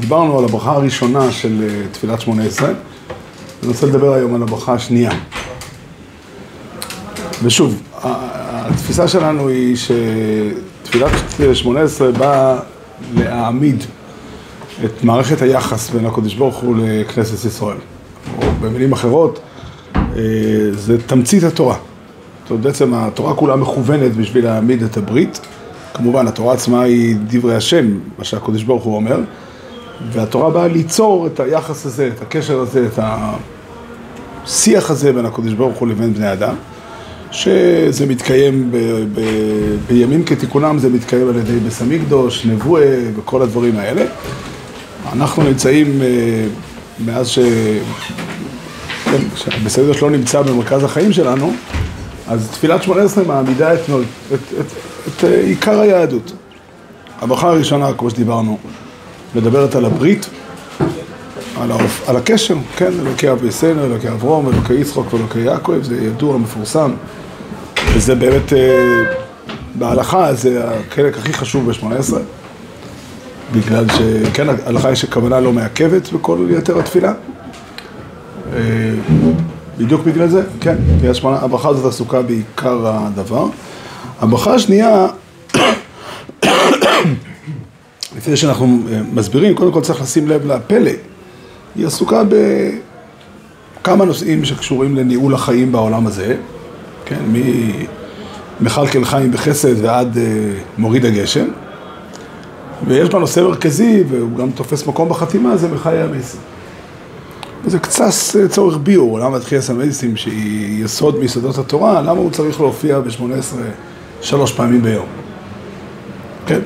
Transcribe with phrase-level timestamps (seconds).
[0.00, 4.74] דיברנו על הברכה הראשונה של אה, תפילת שמונה עשרה, אני רוצה לדבר היום על הברכה
[4.74, 5.10] השנייה.
[7.42, 11.10] ושוב, התפיסה שלנו היא שתפילת
[11.52, 12.58] שמונה עשרה באה
[13.14, 13.84] להעמיד
[14.84, 17.76] את מערכת היחס בין הקדוש ברוך הוא לכנסת ישראל.
[18.42, 19.40] או במילים אחרות,
[19.96, 20.02] אה,
[20.72, 21.76] זה תמצית התורה.
[22.42, 25.40] זאת אומרת, בעצם התורה כולה מכוונת בשביל להעמיד את הברית.
[25.94, 29.20] כמובן, התורה עצמה היא דברי השם, מה שהקדוש ברוך הוא אומר,
[30.12, 32.98] והתורה באה ליצור את היחס הזה, את הקשר הזה, את
[34.44, 36.54] השיח הזה בין הקדוש ברוך הוא לבין בני אדם,
[37.30, 38.76] שזה מתקיים ב,
[39.14, 39.20] ב,
[39.88, 44.04] בימים כתיקונם, זה מתקיים על ידי בסמיקדוש, נבואה וכל הדברים האלה.
[45.12, 46.46] אנחנו נמצאים אה,
[47.04, 47.38] מאז ש...
[49.04, 49.22] כן,
[49.64, 51.52] בסמיקדוש לא נמצא במרכז החיים שלנו,
[52.28, 53.88] אז תפילת שמונה עשרה מעמידה את, את,
[54.34, 54.66] את, את,
[55.08, 56.32] את אה, עיקר היהדות.
[57.20, 58.58] הברכה הראשונה, כמו שדיברנו,
[59.36, 60.28] מדברת על הברית,
[61.60, 65.96] על, העוף, על הקשר, כן, אלוקי אבי סנר, אלוקי אברום, אלוקי יצחוק ואלוקי יעקב, זה
[65.96, 66.90] ידוע, מפורסם,
[67.94, 69.02] וזה באמת, אה,
[69.74, 72.20] בהלכה זה החלק הכי חשוב בשמונה עשרה,
[73.52, 77.12] בגלל שכן, ההלכה יש כוונה לא מעכבת בכל יתר התפילה.
[78.52, 78.60] אה,
[79.78, 83.46] בדיוק בגלל זה, כן, כי הברכה הזאת עסוקה בעיקר הדבר.
[84.20, 85.06] הברכה השנייה,
[88.26, 90.90] לפני שאנחנו אה, מסבירים, קודם כל צריך לשים לב לפלא.
[91.74, 92.22] היא עסוקה
[93.82, 96.36] בכמה נושאים שקשורים לניהול החיים בעולם הזה,
[97.04, 97.20] כן,
[98.60, 100.22] ממכלכל חיים בחסד ועד אה,
[100.78, 101.46] מוריד הגשם.
[102.86, 106.38] ויש בה נושא מרכזי, והוא גם תופס מקום בחתימה, זה מחיי המסר.
[107.66, 112.60] זה קצת אה, צורך ביור, למה תחייה המייסים שהיא יסוד מיסודות התורה, למה הוא צריך
[112.60, 113.56] להופיע ב-18
[114.20, 115.06] שלוש פעמים ביום?
[116.46, 116.60] כן,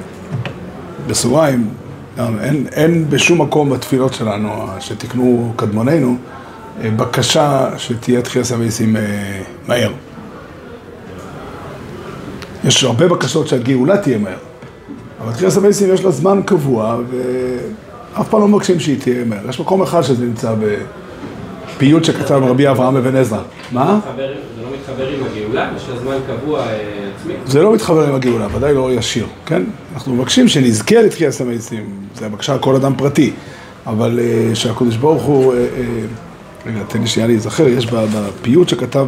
[1.11, 1.69] בסוגריים,
[2.19, 6.17] אין, אין בשום מקום בתפילות שלנו, שתיקנו קדמוננו,
[6.83, 8.45] אה, בקשה שתהיה תחייה
[8.97, 9.93] אה, מהר.
[12.65, 14.39] יש הרבה בקשות שהגאולה תהיה מהר,
[15.21, 17.17] אבל תחייה המייסים יש לה זמן קבוע, ו...
[18.21, 19.49] אף פעם לא מבקשים שהיא תהיה מהר.
[19.49, 20.55] יש מקום אחד שזה נמצא
[21.77, 23.43] בפיוט שכתב רבי אברהם אבן עזרא.
[23.73, 23.99] מה?
[26.59, 27.35] אה, עצמי?
[27.47, 29.63] זה לא מתחבר עם הגאולה, ודאי לא ישיר, כן?
[29.95, 31.85] אנחנו מבקשים שנזכה לתחיית המעשים,
[32.15, 33.33] זה הבקשה על כל אדם פרטי,
[33.87, 35.59] אבל אה, שהקדוש ברוך הוא, אה,
[36.67, 39.07] רגע, תן לי שנייה להיזכר, יש בפיוט שכתב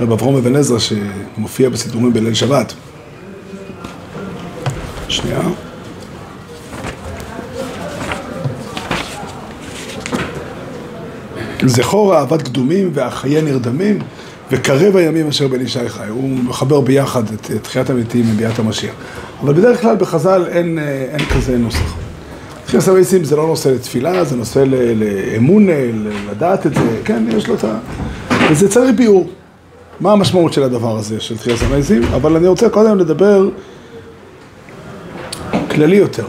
[0.00, 2.74] רבי אברהם אבן עזרא, שמופיע בסידורים בליל שבת.
[5.08, 5.40] שנייה.
[11.66, 13.98] זכור אהבת קדומים ואחיי נרדמים
[14.52, 16.08] וקרב הימים אשר בין אישי חי.
[16.08, 18.94] הוא מחבר ביחד את תחיית המתים מביאת המשיח.
[19.40, 21.94] אבל בדרך כלל בחז"ל אין, אה, אין כזה נוסח.
[22.66, 24.64] תחיית המתים זה לא נושא לתפילה, זה נושא
[24.96, 25.66] לאמון,
[26.30, 27.78] לדעת את זה, כן, יש לו את ה...
[28.50, 29.28] וזה צריך ביאור.
[30.00, 32.02] מה המשמעות של הדבר הזה, של תחיית המתים?
[32.14, 33.48] אבל אני רוצה קודם לדבר
[35.70, 36.24] כללי יותר.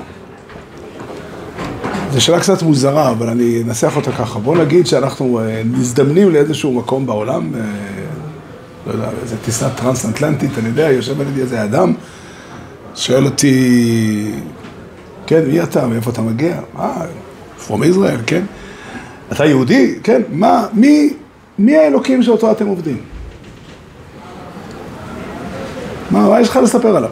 [2.12, 4.40] זו שאלה קצת מוזרה, אבל אני אנסח אותה ככה.
[4.40, 7.62] בוא נגיד שאנחנו אה, מזדמנים לאיזשהו מקום בעולם, אה,
[8.90, 11.94] לא יודע, איזה טיסה טרנס-אטלנטית, אני יודע, יושב על ידי איזה אדם,
[12.96, 14.32] שואל אותי,
[15.28, 15.88] כן, מי אתה?
[15.88, 16.60] מאיפה אתה מגיע?
[16.80, 17.06] אה,
[17.68, 18.44] פרום ישראל, כן?
[19.32, 20.00] אתה יהודי?
[20.04, 20.22] כן.
[20.30, 21.14] מה, מי,
[21.60, 22.98] מי האלוקים שאותו אתם עובדים?
[26.12, 27.10] מה, מה יש לך לספר עליו?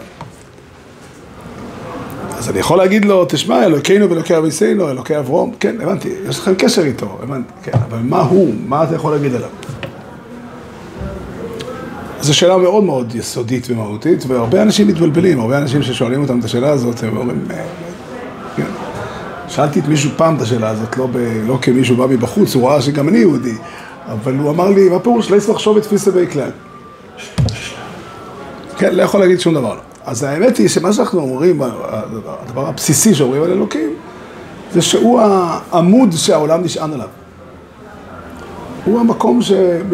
[2.38, 6.56] אז אני יכול להגיד לו, תשמע, אלוקינו ואלוקי אביסינו, אלוקי אברום, כן, הבנתי, יש לכם
[6.56, 8.54] קשר איתו, הבנתי, כן, אבל מה הוא?
[8.68, 9.50] מה אתה יכול להגיד עליו?
[12.22, 16.70] זו שאלה מאוד מאוד יסודית ומהותית, והרבה אנשים מתבלבלים, הרבה אנשים ששואלים אותם את השאלה
[16.70, 17.66] הזאת, הם אומרים, אה,
[18.56, 18.64] כן.
[19.48, 21.18] שאלתי את מישהו פעם את השאלה הזאת, לא, ב,
[21.48, 23.56] לא כמישהו בא מבחוץ, הוא ראה שגם אני יהודי,
[24.12, 25.32] אבל הוא אמר לי, מה פירוש?
[25.32, 26.26] לא יצטרך לחשוב את תפיסה בי.
[28.78, 29.74] כן, לא יכול להגיד שום דבר.
[29.74, 29.82] לא.
[30.06, 31.62] אז האמת היא שמה שאנחנו אומרים,
[32.26, 33.94] הדבר הבסיסי שאומרים על אלוקים,
[34.74, 37.08] זה שהוא העמוד שהעולם נשען עליו.
[38.88, 39.52] הוא המקום, ש...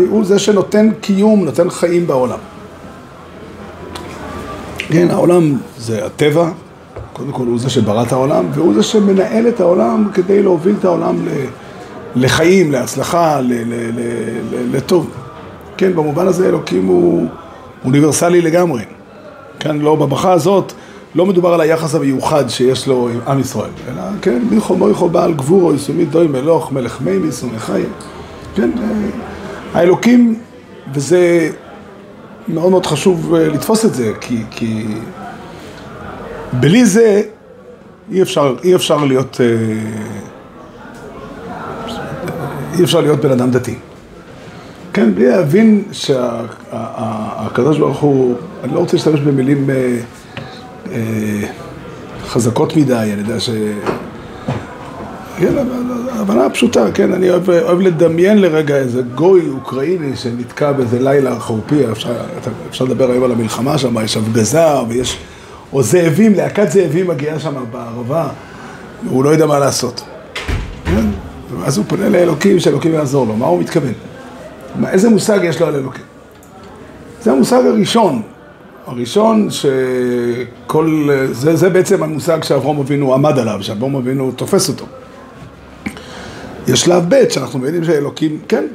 [0.09, 2.39] הוא זה שנותן קיום, נותן חיים בעולם.
[4.77, 6.49] כן, העולם זה הטבע,
[7.13, 10.85] קודם כל הוא זה שברא את העולם, והוא זה שמנהל את העולם כדי להוביל את
[10.85, 11.15] העולם
[12.15, 13.39] לחיים, להצלחה,
[14.71, 15.09] לטוב.
[15.77, 17.27] כן, במובן הזה אלוקים הוא
[17.85, 18.81] אוניברסלי לגמרי.
[19.59, 20.73] כן, לא, בברכה הזאת
[21.15, 25.33] לא מדובר על היחס המיוחד שיש לו עם עם ישראל, אלא כן, מיכו מויכו בעל
[25.33, 27.89] גבורו, יסומית דוי מלוך, מלך מי מיסומי חיים.
[28.55, 28.69] כן,
[29.73, 30.39] האלוקים,
[30.93, 31.49] וזה
[32.47, 34.85] מאוד מאוד חשוב אה, לתפוס את זה, כי, כי
[36.53, 37.21] בלי זה
[38.11, 39.45] אי אפשר, אי אפשר להיות, אה,
[42.79, 43.75] אי אפשר להיות בן אדם דתי.
[44.93, 49.97] כן, בלי להבין שהקדוש ברוך הוא, אני לא רוצה להשתמש במילים אה,
[50.91, 51.47] אה,
[52.27, 53.49] חזקות מדי, אני יודע ש...
[55.43, 55.53] כן,
[56.09, 61.91] הבנה פשוטה, כן, אני אוהב, אוהב לדמיין לרגע איזה גוי אוקראיני שנתקע באיזה לילה חורפי,
[61.91, 62.15] אפשר,
[62.69, 65.17] אפשר לדבר היום על המלחמה שם, יש הפגזה ויש,
[65.73, 68.27] או זאבים, להקת זאבים מגיעה שם בערבה,
[69.05, 70.03] והוא לא יודע מה לעשות.
[70.85, 71.05] כן?
[71.59, 73.93] ואז הוא פונה לאלוקים, שאלוקים יעזור לו, מה הוא מתכוון?
[74.75, 76.03] מה, איזה מושג יש לו על אלוקים?
[77.21, 78.21] זה המושג הראשון,
[78.87, 84.85] הראשון שכל, זה, זה בעצם המושג שאברום אבינו עמד עליו, שאברום אבינו תופס אותו.
[86.67, 88.65] יש שלב ב' שאנחנו מבינים שאלוקים, כן,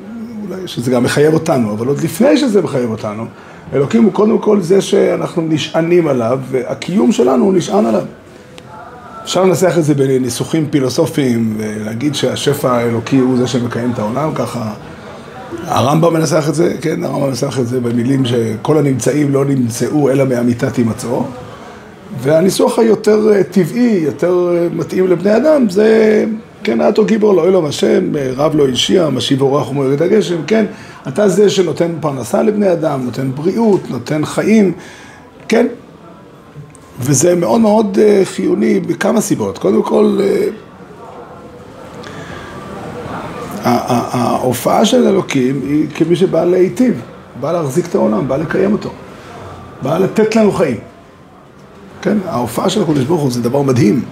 [0.43, 3.25] אולי שזה גם מחייב אותנו, אבל עוד לפני שזה מחייב אותנו,
[3.73, 8.03] אלוקים הוא קודם כל זה שאנחנו נשענים עליו, והקיום שלנו הוא נשען עליו.
[9.25, 14.73] אפשר לנסח את זה בניסוחים פילוסופיים, ולהגיד שהשפע האלוקי הוא זה שמקיים את העולם, ככה
[15.67, 20.25] הרמב"ם מנסח את זה, כן, הרמב"ם מנסח את זה במילים שכל הנמצאים לא נמצאו אלא
[20.25, 21.25] מאמיתת הימצאו.
[22.23, 26.25] והניסוח היותר טבעי, יותר מתאים לבני אדם, זה,
[26.63, 30.65] כן, אתו גיבור לא אלוהים השם, אה, רב לא אישיה, משיב אורח ומוריד הגשם, כן,
[31.09, 34.73] אתה זה שנותן פרנסה לבני אדם, נותן בריאות, נותן חיים,
[35.49, 35.67] כן.
[37.01, 39.59] וזה מאוד מאוד חיוני בכמה סיבות.
[39.59, 40.21] קודם כל,
[43.65, 47.01] ההופעה של אלוקים היא כמי שבא להיטיב,
[47.41, 48.91] בא להחזיק את העולם, בא לקיים אותו,
[49.83, 50.77] בא לתת לנו חיים.
[52.03, 54.03] כן, ההופעה של הקדוש ברוך הוא זה דבר מדהים.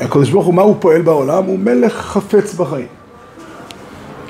[0.00, 1.44] הקדוש ברוך הוא, מה הוא פועל בעולם?
[1.44, 2.86] הוא מלך חפץ בחיים.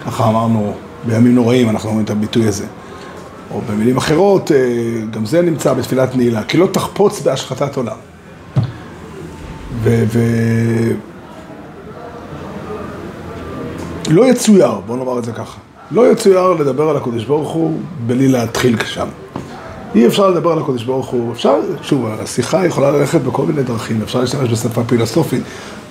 [0.06, 0.72] ככה אמרנו
[1.06, 2.66] בימים נוראים, אנחנו אומרים את הביטוי הזה.
[3.50, 4.56] או במילים אחרות, אה,
[5.10, 7.96] גם זה נמצא בתפילת נעילה, כי לא תחפוץ בהשחתת עולם.
[9.82, 10.04] ו...
[10.06, 10.92] ו-
[14.10, 15.58] לא יצויר, בוא נאמר את זה ככה,
[15.90, 19.06] לא יצויר לדבר על הקדוש ברוך הוא בלי להתחיל שם.
[19.94, 24.02] אי אפשר לדבר על הקדוש ברוך הוא, אפשר, שוב, השיחה יכולה ללכת בכל מיני דרכים,
[24.02, 25.42] אפשר להשתמש בשפה פילוסופית.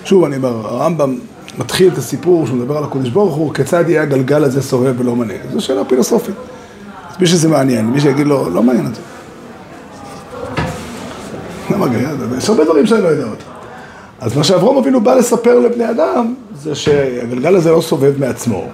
[0.04, 1.18] שוב, אני אומר, הרמב"ם
[1.58, 5.16] מתחיל את הסיפור שהוא מדבר על הקדוש ברוך הוא, כיצד יהיה הגלגל הזה סובב ולא
[5.16, 5.40] מנהיג.
[5.52, 6.34] זו שאלה פילוסופית.
[7.20, 9.00] מי שזה מעניין, מי שיגיד לו, לא מעניין אותי.
[11.70, 12.10] למה גאה?
[12.38, 13.44] יש הרבה דברים שאני לא יודע אותם.
[14.20, 18.64] אז מה שאברום אבינו בא לספר לבני אדם, זה שהגלגל הזה לא סובב מעצמו,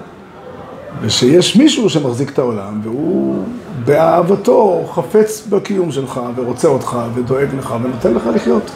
[1.03, 3.45] ושיש מישהו שמחזיק את העולם, והוא
[3.87, 8.71] באהבתו חפץ בקיום שלך, ורוצה אותך, ודואג לך, ונותן לך לחיות.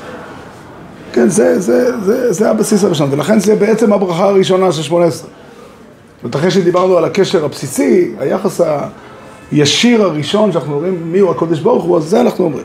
[1.13, 5.31] כן, זה, זה, זה, זה הבסיס הראשון, ולכן זה בעצם הברכה הראשונה של שמונה עשרה.
[6.23, 8.61] זאת אחרי שדיברנו על הקשר הבסיסי, היחס
[9.53, 12.65] הישיר הראשון שאנחנו אומרים מיהו הקודש ברוך הוא, אז זה אנחנו אומרים.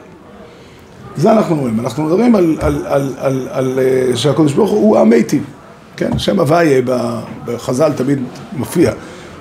[1.18, 5.44] זה אנחנו אומרים, אנחנו מדברים על, על, על, על, על אה, שהקדוש ברוך הוא המיטיב,
[5.98, 6.20] כן?
[6.20, 6.82] שם הוויה
[7.46, 8.20] בחז"ל תמיד
[8.54, 8.92] מופיע,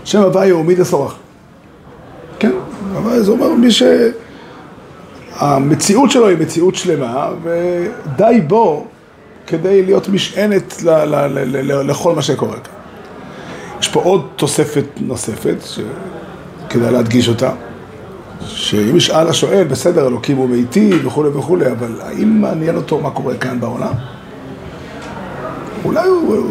[0.04, 1.14] שם הוויה הוא מידה סורח,
[2.94, 3.68] הוויה זה אומר מי
[5.40, 8.86] שהמציאות שלו היא מציאות שלמה ודי בו
[9.46, 12.72] כדי להיות משענת ל, ל, ל, ל, לכל מה שקורה כאן.
[13.80, 17.50] יש פה עוד תוספת נוספת שכדאי להדגיש אותה.
[18.46, 23.36] שאם ישאל השואל, בסדר, אלוקים הוא מיטיב וכולי וכולי, אבל האם מעניין אותו מה קורה
[23.36, 23.92] כאן בעולם?
[25.84, 26.44] אולי הוא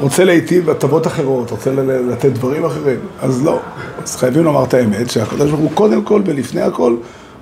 [0.00, 1.70] רוצה להיטיב הטבות אחרות, רוצה
[2.10, 3.60] לתת דברים אחרים, אז לא.
[4.02, 6.96] אז חייבים לומר את האמת, שהקדוש ברוך הוא קודם כל ולפני הכל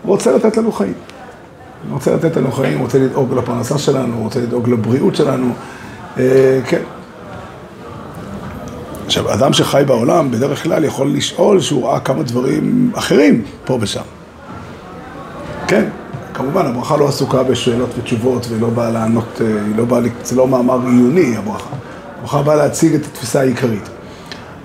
[0.04, 0.92] רוצה לתת לנו חיים.
[1.90, 5.52] רוצה לתת לנו חיים, רוצה לדאוג לפרנסה שלנו, רוצה לדאוג לבריאות שלנו,
[6.18, 6.82] אה, כן.
[9.06, 14.02] עכשיו, אדם שחי בעולם בדרך כלל יכול לשאול שהוא ראה כמה דברים אחרים פה ושם.
[15.66, 15.84] כן,
[16.38, 20.78] כמובן, הברכה לא עסוקה בשאלות ותשובות ולא באה לענות, אה, לא באה, זה לא מאמר
[20.86, 21.70] עיוני, הברכה.
[22.18, 23.88] הברכה באה להציג את התפיסה העיקרית.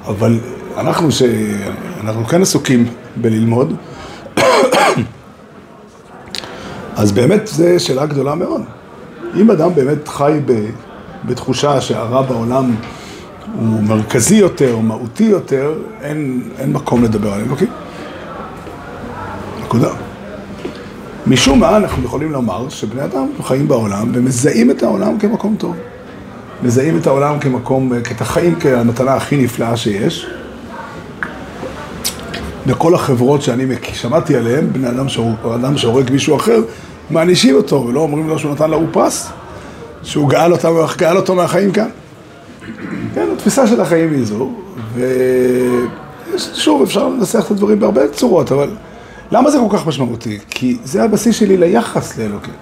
[0.07, 0.39] אבל
[0.77, 3.75] אנחנו, שאנחנו כן עסוקים בללמוד,
[6.95, 8.61] אז באמת זו שאלה גדולה מאוד.
[9.35, 10.39] אם אדם באמת חי
[11.25, 12.75] בתחושה שהרע בעולם
[13.59, 17.69] הוא מרכזי יותר, מהותי יותר, אין, אין מקום לדבר על אלוקים.
[19.61, 20.12] נקודה.
[21.27, 25.75] משום מה אנחנו יכולים לומר שבני אדם חיים בעולם ומזהים את העולם כמקום טוב.
[26.63, 30.27] מזהים את העולם כמקום, את החיים כהמתנה הכי נפלאה שיש.
[32.67, 35.05] בכל החברות שאני שמעתי עליהן, בני אדם,
[35.55, 36.61] אדם שהורג מישהו אחר,
[37.09, 39.29] מענישים אותו ולא אומרים לו שהוא נתן לו פרס,
[40.03, 41.89] שהוא גאל אותו, גאל אותו מהחיים כאן.
[43.15, 44.49] כן, התפיסה של החיים היא זו,
[46.33, 48.69] ושוב, אפשר לנסח את הדברים בהרבה צורות, אבל
[49.33, 50.39] למה זה כל כך משמעותי?
[50.49, 52.53] כי זה הבסיס שלי ליחס לאלוקים.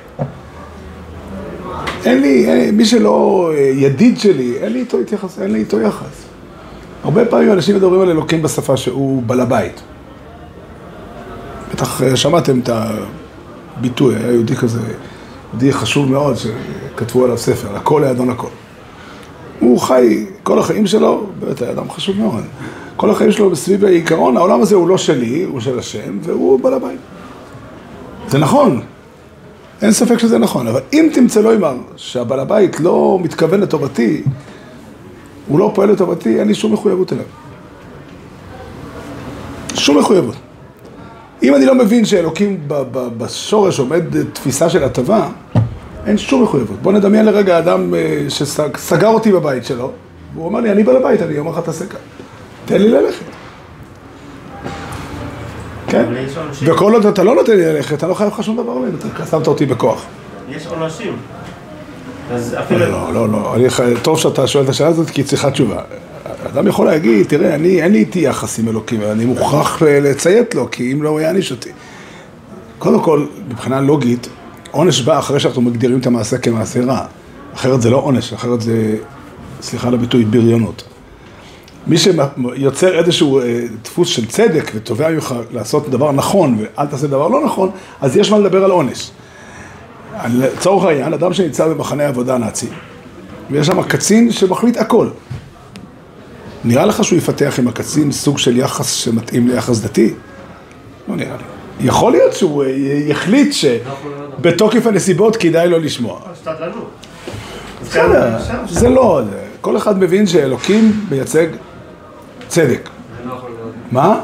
[2.05, 5.81] אין לי, אין, מי שלא אה, ידיד שלי, אין לי איתו התייחס, אין לי איתו
[5.81, 6.25] יחס.
[7.03, 9.81] הרבה פעמים אנשים מדברים על אלוקים בשפה שהוא בעל הבית.
[11.73, 14.81] בטח אה, שמעתם את הביטוי, היה יהודי כזה,
[15.49, 18.49] יהודי חשוב מאוד, שכתבו עליו ספר, הכל לאדון הכל.
[19.59, 22.43] הוא חי כל החיים שלו, באמת היה אדם חשוב מאוד.
[23.01, 26.73] כל החיים שלו סביב העיקרון, העולם הזה הוא לא שלי, הוא של השם, והוא בעל
[26.73, 26.99] הבית.
[28.27, 28.81] זה נכון,
[29.81, 34.23] אין ספק שזה נכון, אבל אם תמצא לו אמר שהבעל הבית לא מתכוון לטובתי,
[35.47, 37.25] הוא לא פועל לטובתי, אין לי שום מחויבות אליו.
[39.75, 40.35] שום מחויבות.
[41.43, 42.59] אם אני לא מבין שאלוקים
[43.17, 44.03] בשורש עומד
[44.33, 45.29] תפיסה של הטבה,
[46.05, 46.81] אין שום מחויבות.
[46.81, 49.91] בוא נדמיין לרגע אדם אה, שסגר אותי בבית שלו,
[50.33, 52.20] והוא אומר לי, אני בעל הבית, אני אומר לך תעשה כאן.
[52.71, 53.25] תן לי ללכת.
[55.87, 56.05] כן?
[56.63, 59.25] וכל עוד אתה לא נותן לי ללכת, אתה לא חייב לך שום דבר ממנו, אתה
[59.25, 60.05] שמת אותי בכוח.
[60.49, 61.15] יש עונשים.
[62.31, 62.79] אז אפילו...
[62.79, 63.65] לא, לא, לא, אני,
[64.01, 65.81] טוב שאתה שואל את השאלה הזאת, כי היא צריכה תשובה.
[66.45, 70.71] אדם יכול להגיד, תראה, אני, אין לי איתי יחס עם אלוקים, אני מוכרח לציית לו,
[70.71, 71.69] כי אם לא, הוא יעניש אותי.
[72.79, 74.29] קודם כל, מבחינה לוגית,
[74.71, 77.05] עונש בא אחרי שאנחנו מגדירים את המעשה כמעשה רע.
[77.53, 78.95] אחרת זה לא עונש, אחרת זה,
[79.61, 80.83] סליחה על הביטוי, בריונות.
[81.87, 87.27] מי שיוצר איזשהו אה, דפוס של צדק ותובע ממך לעשות דבר נכון ואל תעשה דבר
[87.27, 87.71] לא נכון,
[88.01, 89.11] אז יש מה לדבר על עונש.
[90.33, 92.67] לצורך העניין, אדם שנמצא במחנה עבודה נאצי,
[93.51, 95.07] ויש שם קצין שמחליט הכל.
[96.63, 100.13] נראה לך שהוא יפתח עם הקצין סוג של יחס שמתאים ליחס דתי?
[101.07, 101.43] לא נראה לי.
[101.87, 102.69] יכול להיות שהוא אה,
[103.07, 106.19] יחליט שבתוקף הנסיבות כדאי לו לשמוע.
[107.81, 108.37] בסדר,
[108.69, 109.21] זה לא,
[109.61, 111.47] כל אחד מבין שאלוקים מייצג
[112.51, 112.89] צדק.
[113.91, 114.19] מה?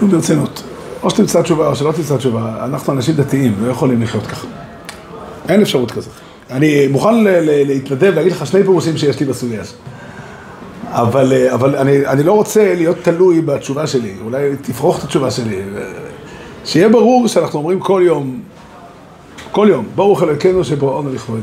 [0.00, 0.62] נו, ברצינות.
[1.02, 4.46] או שתמצא תשובה או שלא תמצא תשובה, אנחנו אנשים דתיים, לא יכולים לחיות ככה.
[5.48, 6.12] אין אפשרות כזאת.
[6.50, 7.14] אני מוכן
[7.44, 9.76] להתנדב, להגיד לך שני פירושים שיש לי בסוגיה הזאת.
[10.88, 15.62] אבל, אבל אני, אני לא רוצה להיות תלוי בתשובה שלי, אולי תפרוך את התשובה שלי.
[16.64, 18.40] שיהיה ברור שאנחנו אומרים כל יום,
[19.50, 21.42] כל יום, ברוך אלוקינו שבראנו לכבוד.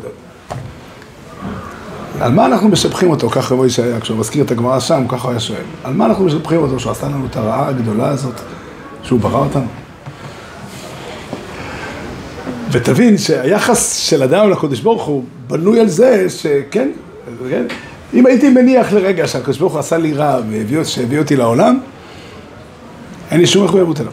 [2.20, 5.32] על מה אנחנו משבחים אותו, ככה רבי ישעיה, כשהוא מזכיר את הגמרא שם, ככה הוא
[5.32, 5.64] היה שואל.
[5.84, 8.34] על מה אנחנו משבחים אותו, שהוא עשה לנו את הרעה הגדולה הזאת,
[9.04, 9.68] שהוא ברא אותנו?
[12.72, 16.90] ותבין שהיחס של אדם לקדוש ברוך הוא בנוי על זה שכן,
[17.50, 17.66] כן,
[18.14, 21.80] אם הייתי מניח לרגע שהקדוש ברוך הוא עשה לי רע והביא אותי לעולם,
[23.32, 24.12] אין לי שום מחויבות אליו.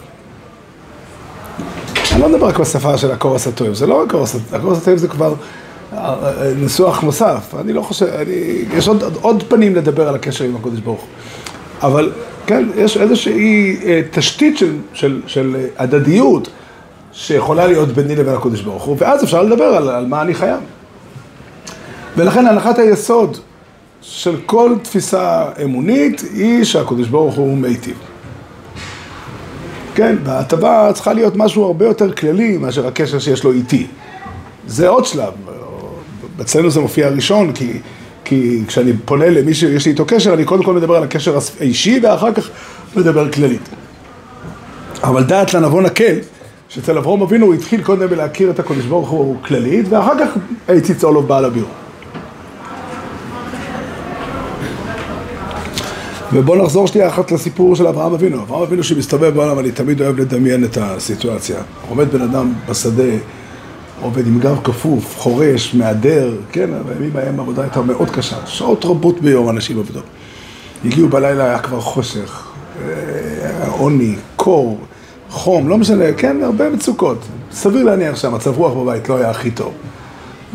[2.12, 5.08] אני לא מדבר רק בשפה של הקורס הטוב, זה לא הקורס הטוב, הקורס הטוב זה
[5.08, 5.34] כבר
[6.56, 7.54] ניסוח נוסף.
[7.60, 11.06] אני לא חושב, אני, יש עוד, עוד פנים לדבר על הקשר עם הקודש ברוך.
[11.82, 12.12] אבל
[12.46, 16.48] כן, יש איזושהי אה, תשתית של, של, של הדדיות
[17.12, 20.60] שיכולה להיות ביני לבין הקודש ברוך הוא, ואז אפשר לדבר על, על מה אני חייב.
[22.16, 23.36] ולכן הנחת היסוד
[24.00, 27.96] של כל תפיסה אמונית היא שהקודש ברוך הוא מיטיב.
[29.94, 33.86] כן, וההטבה צריכה להיות משהו הרבה יותר כללי מאשר הקשר שיש לו איתי.
[34.66, 35.32] זה עוד שלב,
[36.40, 37.72] אצלנו זה מופיע ראשון, כי,
[38.24, 42.00] כי כשאני פונה למי שיש לי איתו קשר, אני קודם כל מדבר על הקשר האישי,
[42.02, 42.48] ואחר כך
[42.96, 43.68] מדבר כללית.
[45.02, 46.14] אבל דעת לנבון הקל,
[46.68, 50.28] שאצל אברום אבינו הוא התחיל קודם בלהכיר את הקודש ברוך הוא כללית, ואחר כך
[50.68, 51.70] הייתי צולוב בעל הביאור.
[56.32, 58.42] ובואו נחזור שנייה אחת לסיפור של אברהם אבינו.
[58.42, 61.56] אברהם אבינו שמסתובב בעולם, אני תמיד אוהב לדמיין את הסיטואציה.
[61.88, 63.12] עומד בן אדם בשדה,
[64.02, 69.20] עובד עם גב כפוף, חורש, מהדר, כן, בימים ההם העבודה הייתה מאוד קשה, שעות רבות
[69.20, 70.00] ביום אנשים עבדו.
[70.84, 72.46] הגיעו בלילה, היה כבר חושך,
[72.82, 74.78] אה, עוני, קור,
[75.30, 77.18] חום, לא משנה, כן, הרבה מצוקות.
[77.52, 79.72] סביר להניח שהמצב רוח בבית לא היה הכי טוב.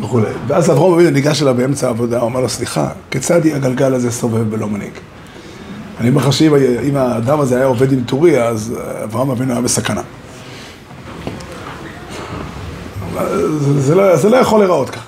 [0.00, 0.30] וכולי.
[0.46, 4.50] ואז אברהם אבינו ניגש אליו באמצע העבודה, הוא אמר לו, סליחה, כיצד הגלגל הזה סובב
[4.50, 4.92] בלא מנהיג?
[6.00, 10.02] אני אומר לך שאם האדם הזה היה עובד עם טורי, אז אברהם אבינו היה בסכנה.
[13.78, 15.06] זה, לא, זה לא יכול להיראות ככה.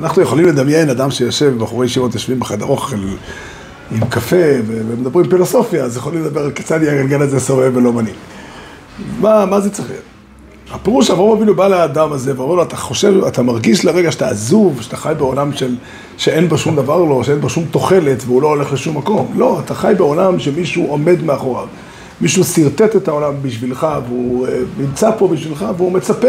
[0.00, 2.96] אנחנו יכולים לדמיין אדם שיושב, בחורי ישיבות יושבים בחדר אוכל
[3.90, 8.14] עם קפה ומדברים פילוסופיה, אז יכולים לדבר כיצד יהיה הגלגל הזה סובב ולא מנהיג.
[9.20, 10.04] מה, מה זה צריך להיות?
[10.72, 14.82] הפירוש אברהם אבינו בא לאדם הזה ואומר לו, אתה חושב, אתה מרגיש לרגע שאתה עזוב,
[14.82, 15.76] שאתה חי בעולם של,
[16.16, 19.32] שאין בו שום דבר לו, שאין בו שום תוחלת והוא לא הולך לשום מקום.
[19.36, 21.66] לא, אתה חי בעולם שמישהו עומד מאחוריו.
[22.20, 26.28] מישהו שרטט את העולם בשבילך והוא אה, נמצא פה בשבילך והוא מצפה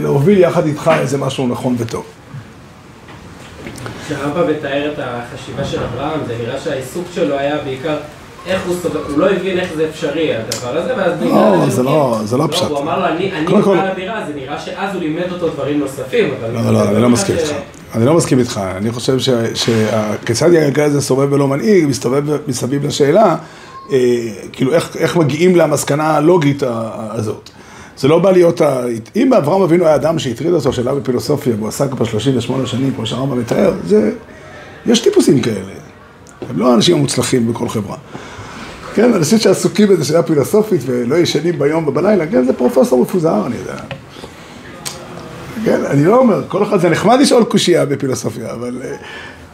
[0.00, 2.04] להוביל יחד איתך איזה משהו נכון וטוב.
[4.06, 7.96] כשרמב"ם מתאר את החשיבה של אברהם, זה נראה שהעיסוק שלו היה בעיקר
[8.46, 11.80] איך הוא סובר, הוא לא הבין איך זה אפשרי הדבר הזה, ואז לא, בגלל זה
[11.80, 12.62] הנימוקים- לא- זה לא פשט.
[12.62, 13.32] הוא אמר לו, אני
[13.64, 16.50] בעל הדירה, זה נראה שאז הוא לימד אותו דברים נוספים, אבל...
[16.54, 17.50] לא, לא, אני לא מסכים איתך.
[17.94, 18.60] אני לא מסכים איתך.
[18.76, 19.16] אני חושב
[19.54, 23.36] שכיצד הגלגל הזה סובב ולא מנהיג, מסתובב מסביב לשאלה,
[23.92, 23.98] אה,
[24.52, 27.50] כאילו איך, איך מגיעים למסקנה הלוגית הזאת.
[27.96, 28.80] זה לא בא להיות, ה...
[29.16, 33.06] אם אברהם אבינו היה אדם שהטריד אותו שאלה בפילוסופיה, והוא עסק בה 38 שנים, כמו
[33.06, 34.12] שהרמב"ם מתאר, זה,
[34.86, 35.72] יש טיפוסים כאלה.
[36.50, 37.96] הם לא האנשים המוצלחים בכל חברה.
[38.94, 43.56] כן, אנשים שעסוקים באיזו שאלה פילוסופית ולא ישנים ביום ובלילה, כן, זה פרופסור מפוזר, אני
[43.56, 43.76] יודע.
[45.64, 48.96] כן, אני לא אומר, כל אחד, זה נחמד לשאול קושייה בפילוסופיה, אבל אה,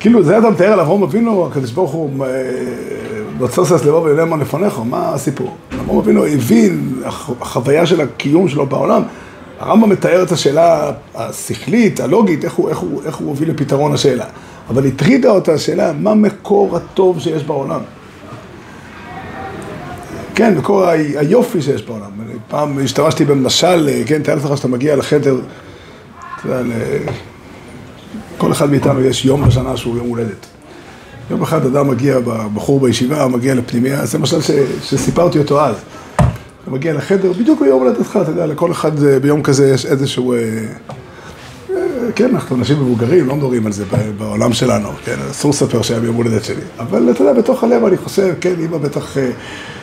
[0.00, 2.24] כאילו, זה אתה מתאר על אברהם אבינו, הקדוש ברוך הוא,
[3.40, 5.56] בצוסס לבוא ולמון לפניך, מה הסיפור?
[5.80, 9.02] אברהם אבינו הבין, הח- החוויה של הקיום שלו בעולם,
[9.60, 14.24] הרמב"ם מתאר את השאלה השכלית, הלוגית, איך הוא, איך הוא, איך הוא הוביל לפתרון השאלה.
[14.70, 17.80] אבל הטרידה אותה השאלה, מה מקור הטוב שיש בעולם?
[20.34, 22.10] כן, מקור ה- היופי שיש בעולם.
[22.48, 25.36] פעם השתמשתי במשל, כן, תאר לך שאתה מגיע לחדר,
[26.40, 26.74] אתה יודע,
[28.38, 30.46] כל אחד מאיתנו יש יום בשנה שהוא יום הולדת.
[31.30, 32.18] יום אחד אדם מגיע,
[32.54, 34.50] בחור בישיבה, מגיע לפנימייה, זה משל ש,
[34.82, 35.74] שסיפרתי אותו אז.
[36.62, 40.32] אתה מגיע לחדר, בדיוק ביום הולדתך, אתה יודע, לכל אחד אה, ביום כזה יש איזשהו...
[40.32, 40.38] אה,
[41.70, 41.76] אה,
[42.14, 43.84] כן, אנחנו אנשים מבוגרים, לא מדברים על זה
[44.18, 46.62] בעולם שלנו, כן, אסור לספר שהיה ביום הולדת שלי.
[46.78, 49.16] אבל אתה יודע, בתוך הלב אני חושב, כן, אמא בטח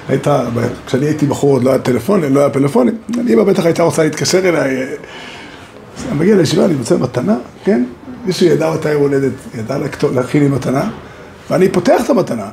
[0.10, 0.46] הייתה,
[0.88, 2.98] כשאני הייתי בחור עוד לא היה טלפונים, לא היה פלאפונים,
[3.30, 4.77] אמא בטח הייתה רוצה להתקשר אליי.
[6.10, 7.84] אני מגיע לישיבה, אני מוצא מתנה, כן?
[8.25, 9.77] מישהו ידע מתי יום הולדת, ידע
[10.13, 10.89] להכין לי מתנה,
[11.50, 12.50] ואני פותח את המתנה,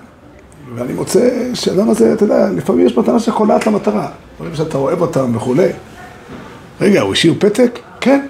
[0.75, 5.37] ואני מוצא שהאדם הזה, אתה יודע, לפעמים יש מתנה שקולעת למטרה, דברים שאתה אוהב אותם
[5.37, 5.69] וכולי.
[6.81, 7.79] רגע, הוא השאיר פתק?
[8.01, 8.27] כן.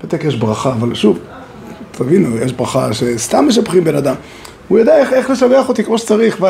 [0.00, 1.18] פתק יש ברכה, אבל שוב,
[1.90, 4.14] תבינו, יש ברכה שסתם משבחים בן אדם.
[4.68, 6.44] הוא יודע איך, איך לשבח אותי כמו שצריך,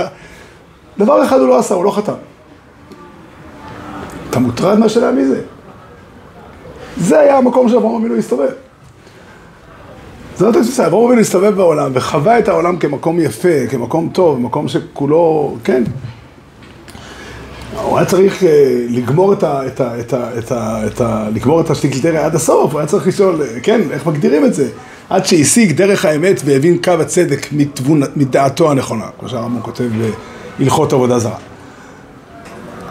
[0.97, 2.13] ודבר אחד הוא לא עשה, הוא לא חתם.
[4.31, 5.41] אתה מוטרד מהשאלה מי זה?
[6.97, 8.51] זה היה המקום שאברהם אבינו הסתובב.
[10.37, 15.57] זאת התפיסה, אברהם אבינו הסתובב בעולם וחווה את העולם כמקום יפה, כמקום טוב, מקום שכולו,
[15.65, 15.83] כן.
[17.83, 19.67] הוא היה צריך אה, לגמור את ה...
[19.67, 22.89] את ה, את ה, את ה, את ה לגמור את השטיקלטריה עד הסוף, הוא היה
[22.89, 24.69] צריך לשאול, אה, כן, איך מגדירים את זה?
[25.11, 27.47] עד שהשיג דרך האמת והבין קו הצדק.
[28.17, 29.89] מדעתו הנכונה, כמו שהרמב"ם כותב
[30.59, 31.37] בהלכות עבודה זרה.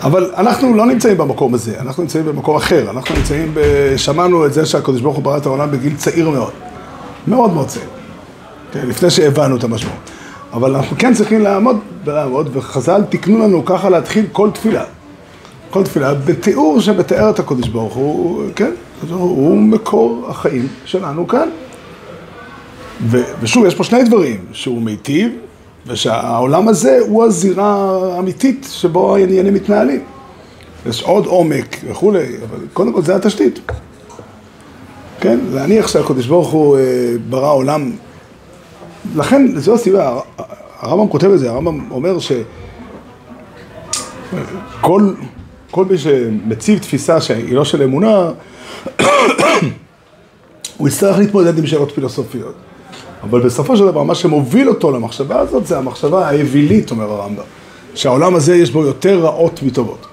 [0.03, 3.59] אבל אנחנו לא נמצאים במקום הזה, אנחנו נמצאים במקום אחר, אנחנו נמצאים, ב...
[3.97, 6.51] שמענו את זה שהקדוש ברוך הוא ברא את העולם בגיל צעיר מאוד,
[7.27, 7.85] מאוד מאוד צעיר,
[8.73, 10.11] כן, לפני שהבנו את המשמעות.
[10.53, 14.83] אבל אנחנו כן צריכים לעמוד, לעמוד, וחז"ל תיקנו לנו ככה להתחיל כל תפילה.
[15.69, 18.71] כל תפילה בתיאור שמתאר את הקדוש ברוך הוא, כן,
[19.09, 21.49] הוא מקור החיים שלנו כאן.
[23.07, 23.21] ו...
[23.41, 25.31] ושוב, יש פה שני דברים, שהוא מיטיב,
[25.87, 30.01] ושהעולם הזה הוא הזירה האמיתית שבו העניינים מתנהלים.
[30.85, 33.59] יש עוד עומק וכולי, אבל קודם כל זה התשתית.
[35.21, 37.91] כן, להניח שהקדוש ברוך הוא אה, ברא עולם.
[39.15, 40.19] לכן, זו הסיבה,
[40.79, 42.17] הרמב"ם כותב את זה, הרמב"ם אומר
[44.79, 45.13] שכל
[45.71, 48.31] כל מי שמציב תפיסה שהיא לא של אמונה,
[50.77, 52.55] הוא יצטרך להתמודד עם שאלות פילוסופיות.
[53.23, 57.43] אבל בסופו של דבר, מה שמוביל אותו למחשבה הזאת, זה המחשבה האווילית, אומר הרמב"ם.
[57.95, 60.07] שהעולם הזה יש בו יותר רעות מטובות.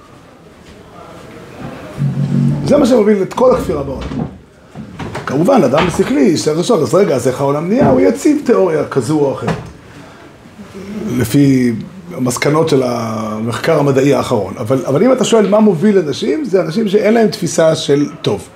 [2.64, 4.37] זה מה שמוביל את כל הכפירה בעולם.
[5.28, 7.90] כמובן, אדם שכלי יצטרך לשאול, אז רגע, אז איך העולם נהיה?
[7.90, 9.54] הוא יציב תיאוריה כזו או אחרת.
[11.18, 11.72] לפי
[12.14, 14.54] המסקנות של המחקר המדעי האחרון.
[14.58, 18.48] אבל, אבל אם אתה שואל מה מוביל אנשים, זה אנשים שאין להם תפיסה של טוב.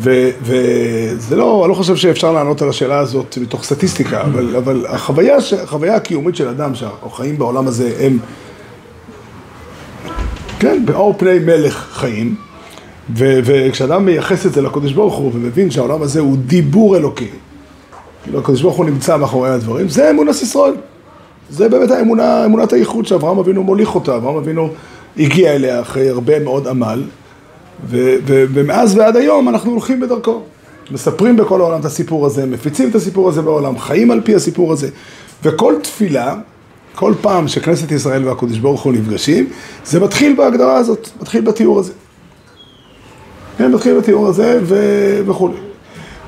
[0.00, 5.40] וזה לא, אני לא חושב שאפשר לענות על השאלה הזאת מתוך סטטיסטיקה, אבל, אבל החוויה,
[5.40, 8.18] ש- החוויה הקיומית של אדם שהחיים בעולם הזה הם,
[10.58, 12.34] כן, באור פני מלך חיים,
[13.14, 17.28] וכשאדם מייחס את זה לקדוש ברוך הוא ומבין שהעולם הזה הוא דיבור אלוקי,
[18.22, 20.74] כאילו הקדוש ברוך הוא נמצא מאחורי הדברים, זה אמונת ישראל.
[21.50, 24.70] זה באמת האמונה, אמונת הייחוד שאברהם אבינו מוליך אותה, אברהם אבינו
[25.18, 27.02] הגיע אליה אחרי הרבה מאוד עמל.
[27.86, 30.42] ו- ו- ומאז ועד היום אנחנו הולכים בדרכו.
[30.90, 34.72] מספרים בכל העולם את הסיפור הזה, מפיצים את הסיפור הזה בעולם, חיים על פי הסיפור
[34.72, 34.88] הזה.
[35.44, 36.34] וכל תפילה,
[36.94, 39.48] כל פעם שכנסת ישראל והקדוש ברוך הוא נפגשים,
[39.84, 41.92] זה מתחיל בהגדרה הזאת, מתחיל בתיאור הזה.
[43.58, 45.56] כן, מתחיל בתיאור הזה ו- וכולי.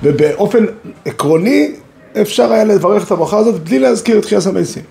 [0.03, 0.65] ובאופן
[1.05, 1.73] עקרוני
[2.21, 4.83] אפשר היה לברך את הברכה הזאת בלי להזכיר את תחיית המתים.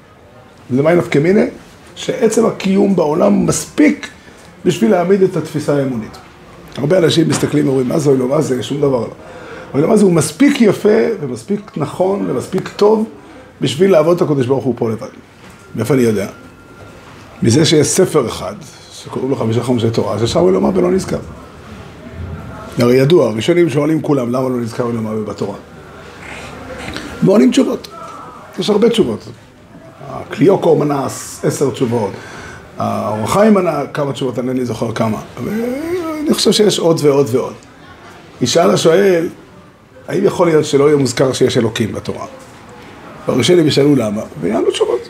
[0.71, 1.45] למה נפקא מיני?
[1.95, 4.08] שעצם הקיום בעולם מספיק
[4.65, 6.17] בשביל להעמיד את התפיסה האמונית.
[6.78, 9.13] הרבה אנשים מסתכלים ואומרים, מה זה, לא, מה זה, שום דבר לא.
[9.73, 13.06] אבל מה זה, הוא מספיק יפה ומספיק נכון ומספיק טוב
[13.62, 15.08] בשביל לעבוד את הקדוש ברוך הוא פה לבד.
[15.75, 16.28] מאיפה אני יודע?
[17.43, 18.54] מזה שיש ספר אחד,
[18.91, 21.19] שקוראים לו חמישה חומשי תורה, ששם הוא לומר ולא נזכר.
[22.82, 25.56] הרי ידוע, הראשונים שואלים כולם, למה לא נזכר ולומר בתורה?
[27.24, 27.88] ועונים תשובות.
[28.60, 29.30] יש הרבה תשובות.
[30.30, 31.06] קליוקו מנה
[31.44, 32.12] עשר תשובות,
[32.78, 35.18] האור החיים מנה כמה תשובות, אני זוכר כמה.
[36.22, 37.54] אני חושב שיש עוד ועוד ועוד.
[38.42, 39.30] ישאל השואל,
[40.08, 42.26] האם יכול להיות שלא יהיה מוזכר שיש אלוקים בתורה?
[43.28, 45.10] והראשונים ישאלו למה, ויענו תשובות.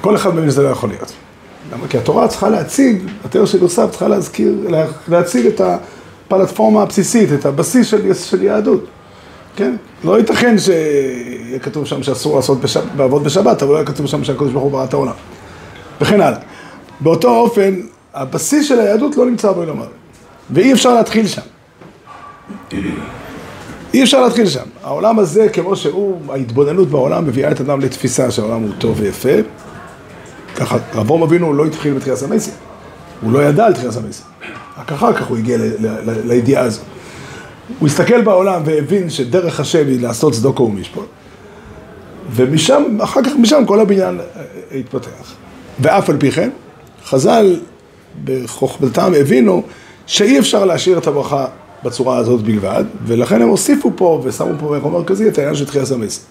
[0.00, 1.12] כל אחד מבין שזה לא יכול להיות.
[1.72, 1.88] למה?
[1.88, 4.54] כי התורה צריכה להציג, התיאור של יוסף צריכה להזכיר,
[5.08, 5.60] להציג את
[6.26, 8.84] הפלטפורמה הבסיסית, את הבסיס של, של יהדות.
[9.56, 9.76] כן?
[10.04, 12.80] לא ייתכן שיהיה כתוב שם שאסור לעשות בשב...
[12.96, 15.12] לעבוד בשבת, אבל לא יהיה כתוב שם שהקדוש ברוך הוא ברא את העולם.
[16.00, 16.38] וכן הלאה.
[17.00, 17.74] באותו אופן,
[18.14, 19.90] הבסיס של היהדות לא נמצא בו למעלה.
[20.50, 21.42] ואי אפשר להתחיל שם.
[23.94, 24.64] אי אפשר להתחיל שם.
[24.82, 29.28] העולם הזה, כמו שהוא, ההתבוננות בעולם מביאה את אדם לתפיסה שהעולם הוא טוב ויפה.
[30.56, 32.50] ככה, רבום אבינו לא התחיל בתחייה סמייסי.
[33.22, 34.22] הוא לא ידע על תחייה סמייסי.
[34.86, 35.58] רק אחר כך הוא הגיע
[36.24, 36.80] לידיעה הזו.
[37.78, 41.06] הוא הסתכל בעולם והבין שדרך השם היא לעשות צדוקו ומשפוט.
[42.30, 45.34] ומשם, אחר כך משם כל הבניין אה, התפתח.
[45.80, 46.50] ואף על פי כן,
[47.04, 47.60] חז"ל
[48.24, 49.62] בחוכמתם הבינו
[50.06, 51.46] שאי אפשר להשאיר את הברכה
[51.84, 55.86] בצורה הזאת בלבד, ולכן הם הוסיפו פה ושמו פה במקום מרכזי את העניין של תחייה
[55.86, 56.26] סמס.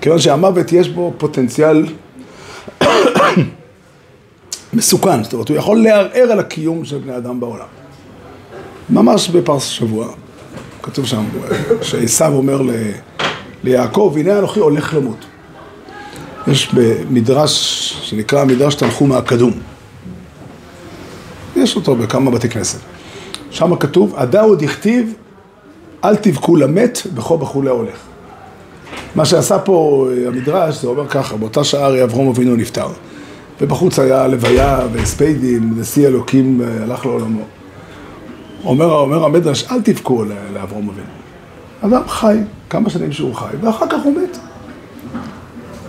[0.00, 1.86] כיוון שהמוות יש בו פוטנציאל
[4.72, 7.66] מסוכן, זאת אומרת, הוא יכול לערער על הקיום של בני אדם בעולם.
[8.90, 10.08] ממש בפרס שבוע,
[10.82, 11.24] כתוב שם,
[11.82, 12.70] שעשו אומר ל...
[13.64, 15.24] ליעקב, הנה אנוכי הולך למות.
[16.46, 17.52] יש במדרש
[18.02, 19.52] שנקרא מדרש תנחום הקדום.
[21.56, 22.78] יש אותו בכמה בתי כנסת.
[23.50, 25.14] שם כתוב, עדה עוד הכתיב,
[26.04, 27.96] אל תבכו למת, בכו בכו להולך.
[29.14, 32.88] מה שעשה פה המדרש, זה אומר ככה, באותה שעה הרי אברום אבינו נפטר.
[33.62, 37.42] ובחוץ היה לוויה והספיידים, נשיא אלוקים אה, הלך לעולמו.
[38.64, 41.06] אומר, אומר המדרש, אל תבכו לאברום אבינו.
[41.80, 42.38] אדם חי,
[42.70, 44.38] כמה שנים שהוא חי, ואחר כך הוא מת.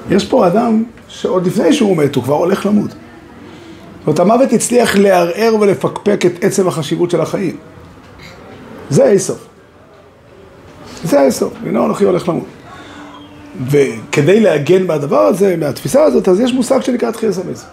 [0.10, 2.90] יש פה אדם שעוד לפני שהוא מת, הוא כבר הולך למות.
[2.90, 7.58] זאת אומרת, המוות הצליח לערער ולפקפק את עצם החשיבות של החיים.
[8.90, 9.46] זה האיסוף.
[11.04, 12.46] זה האיסוף, הנה אנוכי הולך למות.
[13.70, 17.66] וכדי להגן מהדבר הזה, מהתפיסה הזאת, אז יש מושג שנקרא תחייה סמס.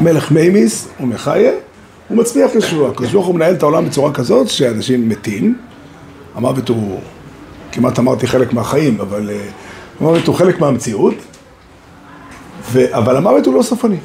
[0.00, 1.52] מלך מימיס הוא מחיה,
[2.08, 2.90] הוא מצמיח ישוע.
[2.90, 5.58] הקדוש ברוך הוא מנהל את העולם בצורה כזאת שאנשים מתים.
[6.34, 7.00] המוות הוא,
[7.72, 9.48] כמעט אמרתי חלק מהחיים, אבל אה,
[10.00, 11.14] המוות הוא חלק מהמציאות,
[12.72, 12.96] ו...
[12.96, 13.96] אבל המוות הוא לא סופני.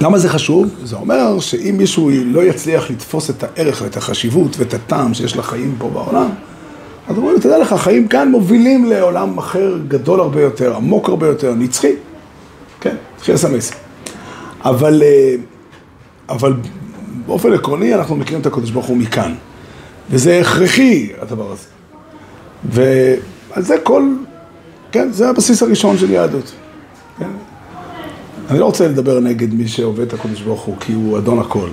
[0.00, 0.68] למה זה חשוב?
[0.82, 5.74] זה אומר שאם מישהו לא יצליח לתפוס את הערך ואת החשיבות ואת הטעם שיש לחיים
[5.78, 6.30] פה בעולם,
[7.08, 11.54] אז אומרים, תדע לך, החיים כאן מובילים לעולם אחר, גדול הרבה יותר, עמוק הרבה יותר,
[11.54, 11.92] נצחי.
[12.80, 13.72] כן, תחייה סמס.
[14.64, 15.34] אבל, אה,
[16.28, 16.54] אבל
[17.26, 19.34] באופן עקרוני אנחנו מכירים את הקדוש ברוך הוא מכאן.
[20.10, 21.66] וזה הכרחי, הדבר הזה.
[22.64, 24.02] ועל זה כל,
[24.92, 26.52] כן, זה הבסיס הראשון של יהדות.
[27.18, 27.30] כן?
[28.50, 31.68] אני לא רוצה לדבר נגד מי שעובד את הקדוש ברוך הוא כי הוא אדון הכל,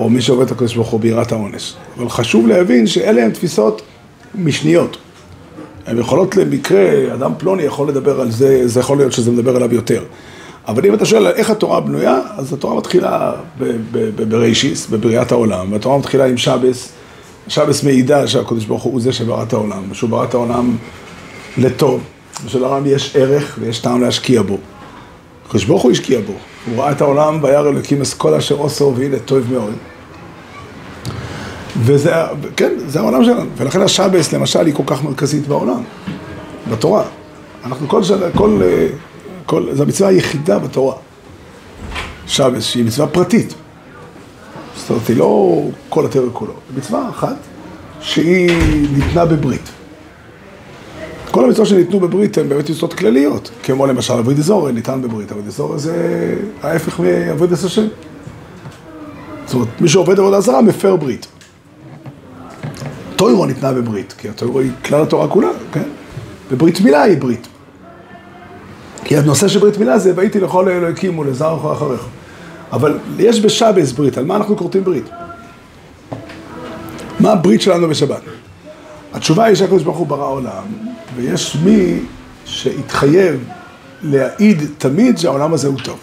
[0.00, 1.74] או מי שעובד את הקדוש ברוך הוא ביראת העונש.
[1.98, 3.82] אבל חשוב להבין שאלה הן תפיסות
[4.34, 4.96] משניות.
[5.86, 9.74] הן יכולות למקרה, אדם פלוני יכול לדבר על זה, זה יכול להיות שזה מדבר עליו
[9.74, 10.02] יותר.
[10.68, 13.32] אבל אם אתה שואל איך התורה בנויה, אז התורה מתחילה
[14.28, 16.92] בראשיס, בבריאת העולם, והתורה מתחילה עם שבס.
[17.48, 20.76] שבס מעידה שהקדוש ברוך הוא זה שברא את העולם, שהוא ברא את העולם
[21.58, 22.02] לטוב,
[22.44, 24.58] ושלעולם יש ערך ויש טעם להשקיע בו.
[25.46, 26.32] הקדוש ברוך הוא השקיע בו,
[26.66, 29.72] הוא ראה את העולם וירא אלוקים אסכול אשר עושו והנה טוב מאוד.
[31.80, 32.12] וזה,
[32.56, 35.82] כן, זה העולם שלנו, ולכן השבס למשל היא כל כך מרכזית בעולם,
[36.70, 37.04] בתורה.
[37.64, 38.60] אנחנו כל שנה, כל,
[39.46, 40.94] כל, זו המצווה היחידה בתורה,
[42.26, 43.54] שבס, שהיא מצווה פרטית.
[44.76, 47.36] זאת אומרת, היא לא כל הטבע כולו, מצווה אחת
[48.00, 48.50] שהיא
[48.92, 49.70] ניתנה בברית.
[51.30, 55.46] כל המצוות שניתנו בברית הן באמת מצוות כלליות, כמו למשל אבריד אזור ניתן בברית, אבריד
[55.46, 57.86] אזור זה ההפך מאבריד השם.
[59.46, 61.26] זאת אומרת, מי שעובד עבודה זרה מפר ברית.
[63.16, 65.82] טוירו ניתנה בברית, כי הטוירו היא כלל התורה כולה, כן?
[66.50, 67.48] וברית מילה היא ברית.
[69.04, 72.06] כי הנושא של ברית מילה זה והייתי לכל האלוהיקים ולזר אחריך.
[72.72, 75.04] אבל יש בשבס ברית, על מה אנחנו כורתים ברית?
[77.20, 78.20] מה הברית שלנו בשבת?
[79.14, 80.64] התשובה היא שהקדוש ברוך הוא ברא עולם,
[81.16, 81.98] ויש מי
[82.44, 83.44] שהתחייב
[84.02, 85.98] להעיד תמיד שהעולם הזה הוא טוב.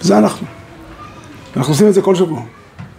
[0.00, 0.46] זה אנחנו.
[1.56, 2.42] אנחנו עושים את זה כל שבוע.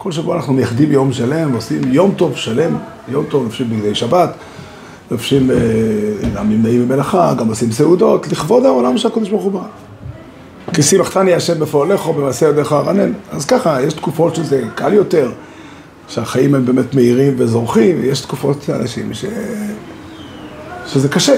[0.06, 4.30] כל שבוע אנחנו מייחדים יום שלם, ועושים יום טוב שלם, יום טוב לפי בגדי שבת,
[5.12, 5.56] לובשים, אה,
[6.36, 9.68] גם נמנעים ממלאכה, גם עושים סעודות, לכבוד העולם שהקדוש ברוך הוא ברא.
[10.74, 13.12] כי שימחתני השם בפועלך במעשה ידיך ארנן.
[13.32, 15.32] אז ככה, יש תקופות שזה קל יותר,
[16.08, 19.26] שהחיים הם באמת מהירים וזורחים, ויש תקופות לאנשים ש...
[20.88, 21.38] שזה קשה.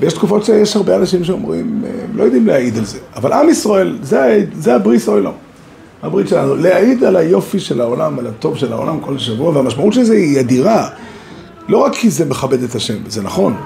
[0.00, 2.98] ויש תקופות שיש הרבה אנשים שאומרים, הם לא יודעים להעיד על זה.
[3.16, 5.32] אבל עם ישראל, זה, זה הבריס אוי לא.
[6.02, 10.04] הברית שלנו, להעיד על היופי של העולם, על הטוב של העולם כל שבוע, והמשמעות של
[10.04, 10.88] זה היא אדירה.
[11.68, 13.56] לא רק כי זה מכבד את השם, זה נכון.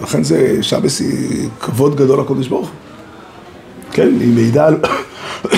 [0.00, 2.70] לכן זה, שבס היא כבוד גדול לקודש ברוך.
[3.92, 4.76] כן, היא מעידה על...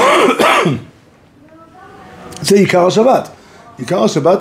[2.42, 3.28] זה עיקר השבת.
[3.78, 4.38] עיקר השבת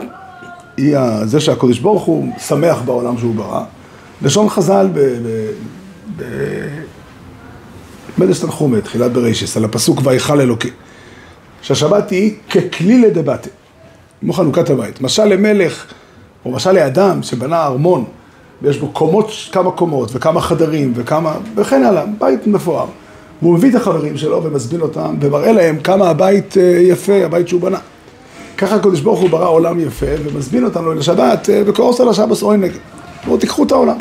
[0.77, 3.63] היא זה שהקודש ברוך הוא שמח בעולם שהוא ברא.
[4.21, 4.89] לשון חז"ל
[8.17, 10.69] במדש תנחומי, תחילת בראשיס, על הפסוק ויכל אלוקי.
[11.61, 13.49] שהשבת היא ככלי לדבטה,
[14.19, 15.01] כמו חנוכת הבית.
[15.01, 15.85] משל למלך,
[16.45, 18.05] או משל לאדם שבנה ארמון,
[18.61, 22.85] ויש בו קומות, כמה קומות, וכמה חדרים, וכמה, וכן הלאה, בית מפואר.
[23.41, 27.61] והוא מביא את החברים שלו ומזמין אותם, ומראה להם כמה הבית אה, יפה, הבית שהוא
[27.61, 27.79] בנה.
[28.57, 32.57] ככה הקדוש ברוך הוא ברא עולם יפה, ומזמין אותנו לשבת, אה, וקורס על השבס אוי
[32.57, 32.79] נגד.
[33.25, 33.97] הוא תיקחו את העולם.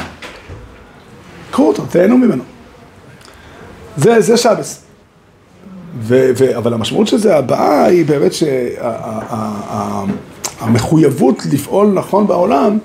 [1.50, 2.42] קחו אותו, תהנו ממנו.
[3.96, 4.87] זה, זה שבס.
[6.00, 8.32] ו, ו, אבל המשמעות של זה, הבאה היא באמת
[10.60, 12.78] שהמחויבות שה, לפעול נכון בעולם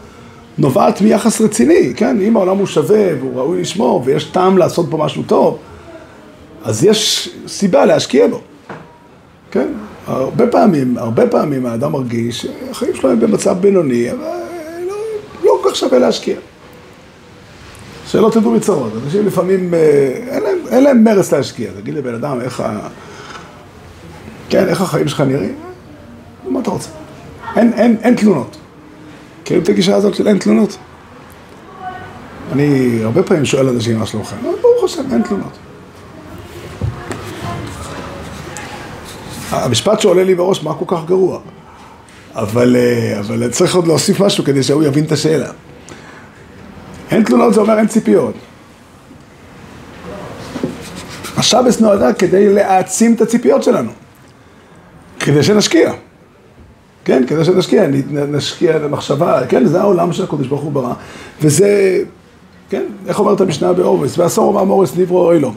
[0.57, 2.21] נובעת מיחס רציני, כן?
[2.21, 5.57] אם העולם הוא שווה והוא ראוי לשמור ויש טעם לעשות בו משהו טוב,
[6.63, 8.41] אז יש סיבה להשקיע בו,
[9.51, 9.67] כן?
[10.07, 14.19] הרבה פעמים, הרבה פעמים האדם מרגיש שהחיים שלו הם במצב בינוני, אבל
[14.87, 14.95] לא,
[15.43, 16.35] לא כך שווה להשקיע.
[18.07, 18.91] שלא תדעו מצרות.
[19.05, 19.79] אנשים לפעמים, אה,
[20.27, 21.71] אין להם, אין להם מרץ להשקיע.
[21.79, 22.79] תגיד לבן אדם, איך ה...
[24.49, 25.55] כן, איך החיים שלך נראים?
[26.49, 26.89] מה אתה רוצה?
[27.55, 28.57] אין, אין, אין תלונות.
[29.45, 30.77] כאילו את הגישה הזאת של אין תלונות?
[32.51, 34.35] אני הרבה פעמים שואל אנשים מה שלומכם.
[34.41, 35.57] ברוך השם, אין תלונות.
[39.51, 41.39] המשפט שעולה לי בראש, מה כל כך גרוע?
[42.35, 45.51] אבל, אה, אבל צריך עוד להוסיף משהו כדי שהוא יבין את השאלה.
[47.13, 48.33] אין תלונות זה אומר אין ציפיות.
[51.37, 53.91] השבס נועדה כדי להעצים את הציפיות שלנו.
[55.19, 55.93] כדי שנשקיע.
[57.05, 60.93] כן, כדי שנשקיע, נשקיע במחשבה, כן, זה העולם של הקודש ברוך הוא ברא.
[61.41, 62.03] וזה,
[62.69, 64.17] כן, איך אומרת המשנה באורס?
[64.17, 65.55] ועשור אמר מורס נברו אוילום.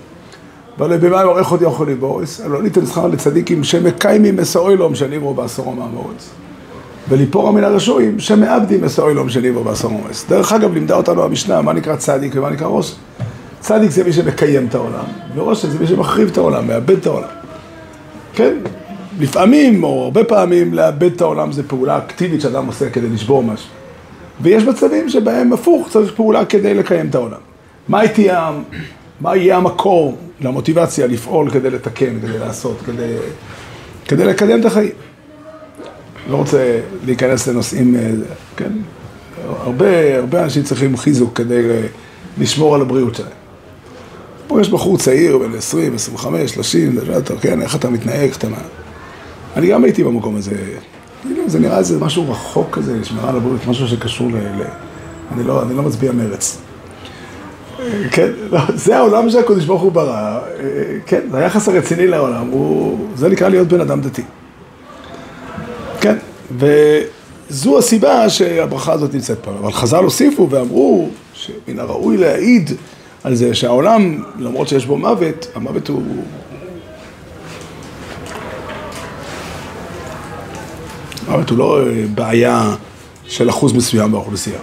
[0.79, 2.41] אבל במה עורך עוד יכול לבורס?
[2.41, 6.31] לא ניתן שכר לצדיקים שמקיימים אסאוילום שנברו בעשור אמר מורס.
[7.09, 10.27] וליפורה מן הרשועים שמאבדים אסאוילום שנברו בעשור מורס.
[10.29, 12.95] דרך אגב, לימדה אותנו המשנה, מה נקרא צדיק ומה נקרא ראש?
[13.61, 17.29] צדיק זה מי שמקיים את העולם, וראש זה מי שמחריב את העולם, מאבד את העולם.
[18.35, 18.55] כן,
[19.21, 23.69] לפעמים, או הרבה פעמים, לאבד את העולם זה פעולה אקטיבית שאדם עושה כדי לשבור משהו.
[24.41, 27.39] ויש מצבים שבהם הפוך, צריך פעולה כדי לקיים את העולם.
[27.89, 28.51] מה, תהיה,
[29.21, 33.15] מה יהיה המקור למוטיבציה לפעול כדי לתקן, כדי לעשות, כדי,
[34.09, 34.91] כדי לקדם את החיים?
[36.31, 38.11] לא רוצה להיכנס לנושאים, אה,
[38.57, 38.73] כן?
[39.49, 41.87] הרבה, הרבה אנשים צריכים חיזוק כדי אה,
[42.39, 43.31] לשמור על הבריאות שלהם.
[44.47, 46.99] פה יש בחור צעיר, בן 20, 25, 30,
[47.41, 48.49] כן, איך אתה מתנהג, איך אתה...
[49.57, 50.57] אני גם הייתי במקום הזה.
[51.47, 54.37] זה נראה איזה משהו רחוק כזה, שמירה על הבריאות, משהו שקשור ל...
[54.37, 54.63] ל...
[55.33, 56.59] אני, לא, אני לא מצביע מרץ.
[58.11, 60.41] כן, לא, זה העולם שהקדוש ברוך הוא ברא,
[61.07, 64.23] כן, היחס הרציני לעולם, הוא, זה נקרא להיות בן אדם דתי.
[66.07, 66.17] כן,
[67.51, 69.51] וזו הסיבה שהברכה הזאת נמצאת פה.
[69.51, 72.71] אבל חז"ל הוסיפו ואמרו שמן הראוי להעיד
[73.25, 76.03] על זה שהעולם, למרות שיש בו מוות, המוות הוא
[81.29, 82.75] מוות הוא לא אה, בעיה
[83.25, 84.59] של אחוז מסוים באוכלוסייה.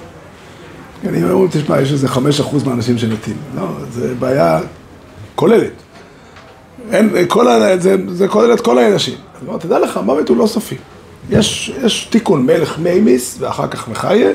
[1.08, 3.38] אני אומר, תשמע, יש איזה חמש אחוז מהאנשים שמתים.
[3.56, 4.60] לא, זה בעיה
[5.36, 5.72] כוללת.
[6.92, 7.46] אין, כל,
[7.80, 9.16] זה, זה כולל את כל האנשים.
[9.52, 10.76] אז תדע לך, מוות הוא לא סופי.
[11.30, 14.30] יש, יש תיקון מלך מימיס, ואחר כך מחיה,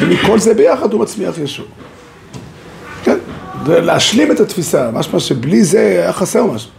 [0.00, 1.66] ומכל זה ביחד הוא מצמיח ישוע.
[3.04, 3.18] כן,
[3.64, 6.70] ולהשלים את התפיסה, משמע שבלי זה היה חסר משהו.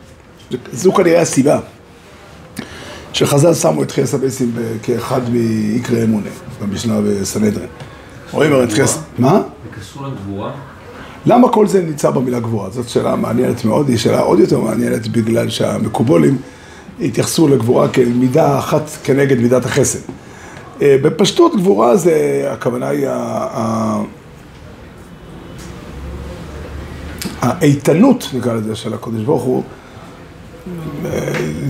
[0.71, 1.59] זו כנראה הסיבה.
[3.13, 4.51] שחז"ל שמו את חייס הבייסים
[4.83, 6.29] כאחד מעיקרי אמונה,
[6.61, 7.67] במשנה בסנהדרין.
[8.31, 8.99] רואים את חייס...
[9.17, 9.31] מה?
[9.31, 10.51] זה קשור לגבורה?
[11.25, 12.69] למה כל זה נמצא במילה גבורה?
[12.69, 16.37] זאת שאלה מעניינת מאוד, היא שאלה עוד יותר מעניינת בגלל שהמקובולים
[17.01, 19.99] התייחסו לגבורה כמידה אחת כנגד מידת החסד.
[20.81, 23.07] אה, בפשטות גבורה זה, הכוונה היא
[27.41, 29.63] האיתנות, נקרא לזה, של הקודש ברוך הוא.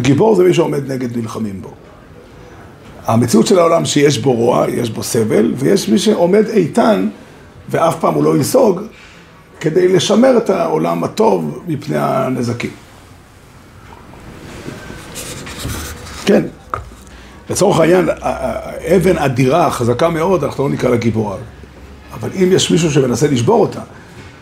[0.02, 1.72] גיבור זה מי שעומד נגד נלחמים בו.
[3.06, 7.10] המציאות של העולם שיש בו רוע, יש בו סבל, ויש מי שעומד איתן
[7.70, 8.82] ואף פעם הוא לא ייסוג,
[9.60, 12.72] כדי לשמר את העולם הטוב מפני הנזקים.
[16.26, 16.44] כן,
[17.52, 18.10] לצורך העניין,
[18.96, 21.38] אבן אדירה, חזקה מאוד, אנחנו לא נקרא לה גיבורה.
[22.14, 23.80] אבל אם יש מישהו שמנסה לשבור אותה,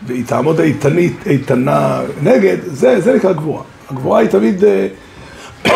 [0.07, 3.63] והיא תעמוד איתנית, איתנה נגד, זה, זה נקרא גבורה.
[3.89, 4.63] הגבורה היא תמיד...
[4.63, 4.87] אה,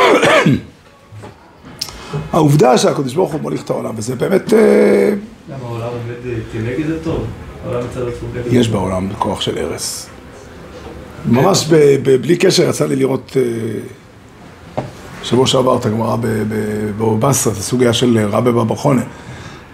[2.31, 4.53] העובדה שהקדוש ברוך הוא מוליך את העולם, וזה באמת...
[4.53, 4.59] אה,
[5.49, 7.25] למה העולם עומד אה, כנגד זה טוב?
[8.51, 10.09] יש בעולם כוח של הרס.
[11.25, 11.67] ממש
[12.21, 13.37] בלי קשר יצא לי לראות
[15.23, 19.01] שבוע שעבר את הגמרא בבבא בסרה, את הסוגיה של רבי בבא חונה.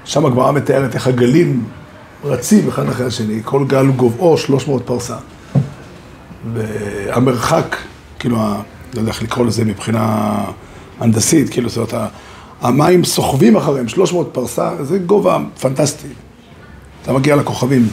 [0.05, 1.63] שם הגמרא מתארת איך הגלים
[2.23, 5.15] רצים אחד אחרי השני, כל גל גובהו 300 פרסה.
[6.53, 7.75] והמרחק,
[8.19, 8.38] כאילו,
[8.93, 10.35] לא יודע איך לקרוא לזה מבחינה
[10.99, 12.09] הנדסית, כאילו, זאת אומרת,
[12.62, 16.07] המים סוחבים אחריהם 300 פרסה, זה גובה פנטסטי.
[17.03, 17.88] אתה מגיע לכוכבים.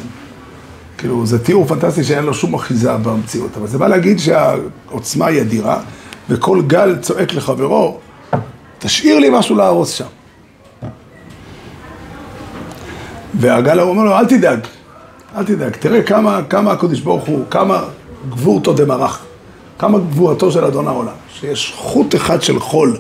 [0.99, 5.41] כאילו, זה תיאור פנטסטי שאין לו שום אחיזה במציאות, אבל זה בא להגיד שהעוצמה היא
[5.41, 5.81] אדירה,
[6.29, 7.99] וכל גל צועק לחברו,
[8.79, 10.05] תשאיר לי משהו להרוס שם.
[13.35, 14.61] והגל אומר לו, אל תדאג,
[15.37, 17.85] אל תדאג, תראה כמה, כמה הקדוש ברוך הוא, כמה
[18.29, 19.25] גבורתו דמרח,
[19.79, 22.97] כמה גבורתו של אדון העולם, שיש חוט אחד של חול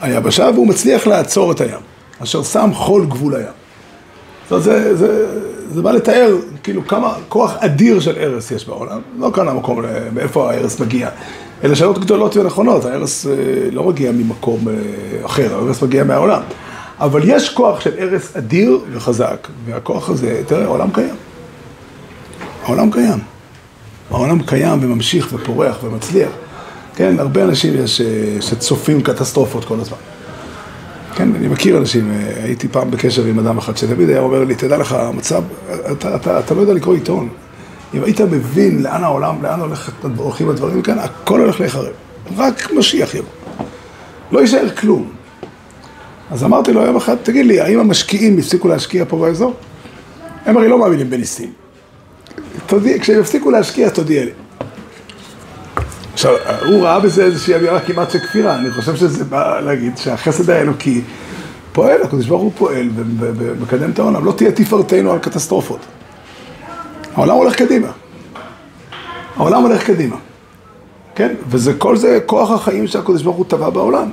[0.00, 1.80] היבשה, והוא מצליח לעצור את הים,
[2.22, 3.52] אשר שם חול גבול הים.
[4.50, 5.26] אומרת, זה, זה,
[5.70, 10.50] זה בא לתאר, כאילו, כמה כוח אדיר של הרס יש בעולם, לא כאן המקום מאיפה
[10.50, 11.08] ההרס מגיע.
[11.64, 13.32] אלה שאלות גדולות ונכונות, ההרס אה,
[13.72, 14.74] לא מגיע ממקום אה,
[15.26, 16.42] אחר, ההרס מגיע מהעולם.
[16.98, 21.14] אבל יש כוח של הרס אדיר וחזק, והכוח הזה, תראה, העולם קיים.
[22.64, 23.18] העולם קיים.
[24.10, 26.30] העולם קיים וממשיך ופורח ומצליח.
[26.94, 28.06] כן, הרבה אנשים יש אה,
[28.40, 29.98] שצופים קטסטרופות כל הזמן.
[31.14, 34.76] כן, אני מכיר אנשים, הייתי פעם בקשר עם אדם אחד שתמיד היה אומר לי, תדע
[34.76, 35.42] לך, המצב,
[35.92, 37.28] אתה, אתה, אתה לא יודע לקרוא עיתון.
[37.94, 39.60] אם היית מבין לאן העולם, לאן
[40.16, 41.92] הולכים הדברים כאן, הכל הולך להיחרב.
[42.36, 43.30] רק משיח יבוא.
[44.32, 45.10] לא יישאר כלום.
[46.30, 49.54] אז אמרתי לו יום אחד, תגיד לי, האם המשקיעים הפסיקו להשקיע פה באזור?
[50.46, 51.52] הם הרי לא מאמינים בניסים.
[52.66, 54.30] תודיע, כשהם יפסיקו להשקיע, תודיע לי.
[56.12, 56.34] עכשיו,
[56.66, 61.02] הוא ראה בזה איזושהי אמירה כמעט של כפירה, אני חושב שזה בא להגיד שהחסד האלוקי
[61.72, 65.80] פועל, הקדוש ברוך הוא פועל ומקדם את העולם, לא תהיה תפארתנו על קטסטרופות.
[67.14, 67.90] העולם הולך קדימה.
[69.36, 70.16] העולם הולך קדימה.
[71.14, 71.34] כן?
[71.48, 74.10] וזה, כל זה כוח החיים שהקדוש ברוך הוא טבע בעולם.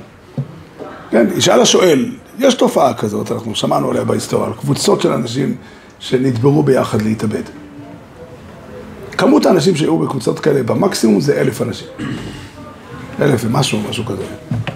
[1.10, 1.26] כן?
[1.36, 5.56] ישאל השואל, יש תופעה כזאת, אנחנו שמענו עליה בהיסטוריה, על קבוצות של אנשים
[5.98, 7.42] שנדברו ביחד להתאבד.
[9.18, 11.88] כמות האנשים שהיו בקבוצות כאלה במקסימום זה אלף אנשים.
[13.20, 14.24] אלף ומשהו, משהו כזה.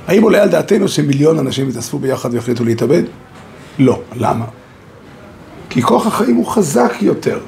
[0.07, 3.03] האם עולה על דעתנו שמיליון אנשים יתאספו ביחד ויחליטו להתאבד?
[3.79, 4.01] לא.
[4.15, 4.45] למה?
[5.71, 7.39] כי כוח החיים הוא חזק יותר.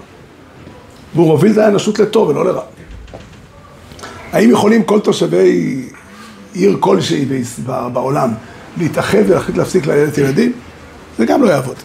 [1.15, 2.63] והוא מוביל את האנושות לטוב ולא לרע.
[4.33, 5.83] האם יכולים כל תושבי
[6.53, 7.43] עיר כלשהי
[7.93, 8.35] בעולם
[8.77, 10.53] להתאחד ולהחליט להפסיק לילדת ילדים?
[11.19, 11.77] זה גם לא יעבוד.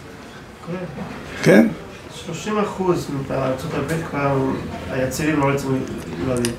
[1.42, 1.66] כן?
[2.26, 4.38] 30 אחוז מארצות הברית כבר
[4.90, 5.82] היצירים לא רוצים
[6.26, 6.52] ילדים.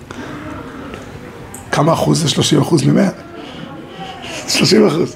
[1.71, 3.09] כמה אחוז זה 30 אחוז ממאה?
[4.47, 5.15] 30 אחוז.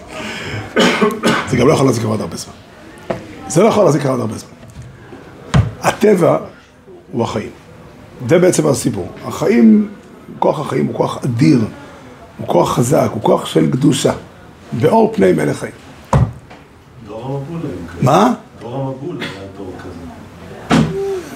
[1.49, 2.53] זה גם לא יכול להחזיק עוד הרבה זמן.
[3.47, 4.49] זה לא יכול להחזיק עוד הרבה זמן.
[5.81, 6.37] הטבע
[7.15, 7.49] הוא החיים.
[8.29, 9.07] זה בעצם הסיפור.
[9.25, 9.87] החיים,
[10.39, 11.59] כוח החיים הוא כוח אדיר,
[12.37, 14.13] הוא כוח חזק, הוא כוח של קדושה,
[14.71, 15.71] באור פני מלך חיים.
[17.07, 17.59] דור המבול.
[18.01, 18.33] מה?
[18.61, 20.81] דור המבול היה דור כזה.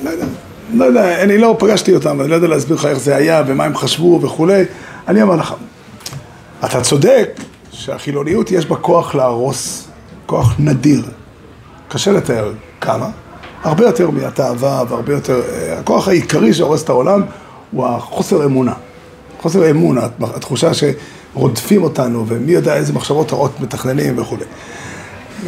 [0.03, 0.25] לא יודע,
[0.73, 3.63] לא יודע, אני לא פגשתי אותם, אני לא יודע להסביר לך איך זה היה ומה
[3.63, 4.63] הם חשבו וכולי.
[5.07, 5.53] אני אומר לך,
[6.65, 7.29] אתה צודק
[7.71, 9.87] שהחילוניות יש בה כוח להרוס,
[10.25, 11.01] כוח נדיר.
[11.87, 13.09] קשה לתאר כמה.
[13.63, 17.24] הרבה יותר מהתאווה והרבה יותר, אה, הכוח העיקרי שהורס את העולם
[17.72, 18.74] הוא החוסר אמונה.
[19.41, 24.45] חוסר אמון, התחושה שרודפים אותנו ומי יודע איזה מחשבות רעות מתכננים וכולי.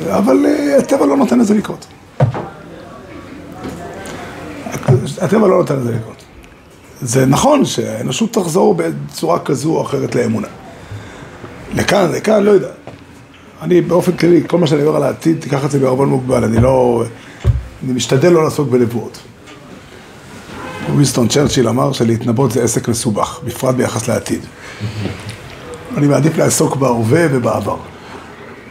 [0.09, 1.85] אבל אה, הטבע לא נותן לזה לקרות.
[5.21, 6.23] הטבע לא נותן לזה לקרות.
[7.01, 10.47] זה נכון שהאנושות תחזור בצורה כזו או אחרת לאמונה.
[11.73, 12.69] לכאן, לכאן, לא יודע.
[13.61, 16.61] אני באופן כללי, כל מה שאני אומר על העתיד, תיקח את זה בערבון מוגבל, אני
[16.61, 17.03] לא...
[17.83, 19.17] אני משתדל לא לעסוק בנבואות.
[20.93, 24.41] וויסטון צ'רצ'יל אמר שלהתנבאות זה עסק מסובך, בפרט ביחס לעתיד.
[25.97, 27.77] אני מעדיף לעסוק בהווה ובעבר.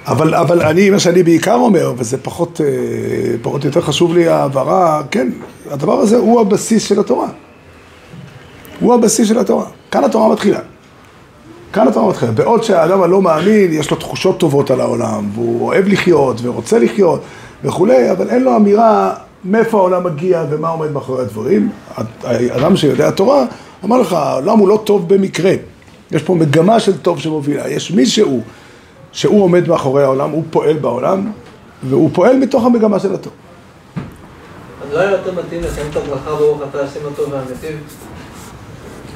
[0.07, 2.67] אבל, אבל אני, מה שאני בעיקר אומר, וזה פחות, אה,
[3.43, 5.31] פחות יותר חשוב לי ההעברה, כן,
[5.71, 7.29] הדבר הזה הוא הבסיס של התורה.
[8.81, 9.67] הוא הבסיס של התורה.
[9.91, 10.61] כאן התורה מתחילה.
[11.73, 12.33] כאן התורה מתחילה.
[12.33, 17.23] בעוד שהאדם הלא מאמין, יש לו תחושות טובות על העולם, והוא אוהב לחיות ורוצה לחיות,
[17.65, 21.71] וכולי, אבל אין לו אמירה מאיפה העולם מגיע ומה עומד מאחורי הדברים.
[22.25, 23.45] האדם שיודע תורה,
[23.85, 25.53] אמר לך, העולם הוא לא טוב במקרה.
[26.11, 27.69] יש פה מגמה של טוב שמובילה.
[27.69, 28.41] יש מישהו
[29.13, 31.33] שהוא עומד מאחורי העולם, הוא פועל בעולם,
[31.89, 33.33] והוא פועל מתוך המגמה של הטוב.
[34.83, 37.79] אז לא היה יותר מתאים לסיים את הברכה ברוך אתה השם הטוב והמיטיב?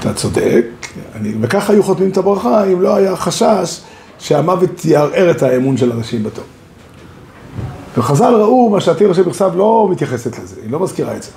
[0.00, 0.66] אתה צודק,
[1.14, 3.80] אני, וככה היו חותמים את הברכה אם לא היה חשש
[4.18, 6.44] שהמוות יערער את האמון של אנשים בטוב.
[7.96, 11.30] וחז"ל ראו מה שעתיר השם בכסף לא מתייחסת לזה, היא לא מזכירה את זה.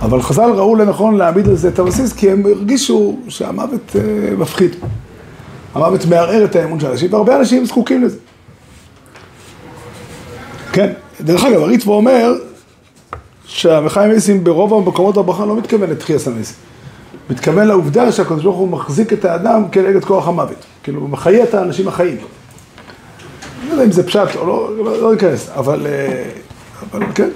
[0.00, 4.76] אבל חז"ל ראו לנכון להעמיד על זה את הבסיס, כי הם הרגישו שהמוות אה, מפחיד.
[5.74, 8.18] המוות מערער את האמון של אנשים, והרבה אנשים זקוקים לזה.
[10.72, 12.34] כן, דרך אגב, הריטבו אומר
[13.44, 16.56] שהמחיים מייסים ברוב המקומות הברכה לא מתכוון לתחייה סמייסים.
[17.30, 20.64] מתכוון לעובדה שהקדוש ברוך הוא מחזיק את האדם כנגד כוח המוות.
[20.82, 22.16] כאילו, הוא מחיה את האנשים החיים.
[23.80, 26.30] יודע אם זה פשט או לא, לא, לא ניכנס, אבל, אה,
[26.92, 27.28] אבל כן.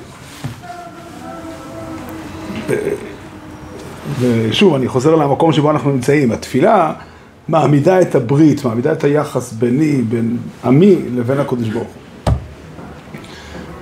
[4.20, 6.32] ושוב, אני חוזר למקום שבו אנחנו נמצאים.
[6.32, 6.92] התפילה
[7.48, 11.88] מעמידה את הברית, מעמידה את היחס ביני, בין עמי לבין הקדוש ברוך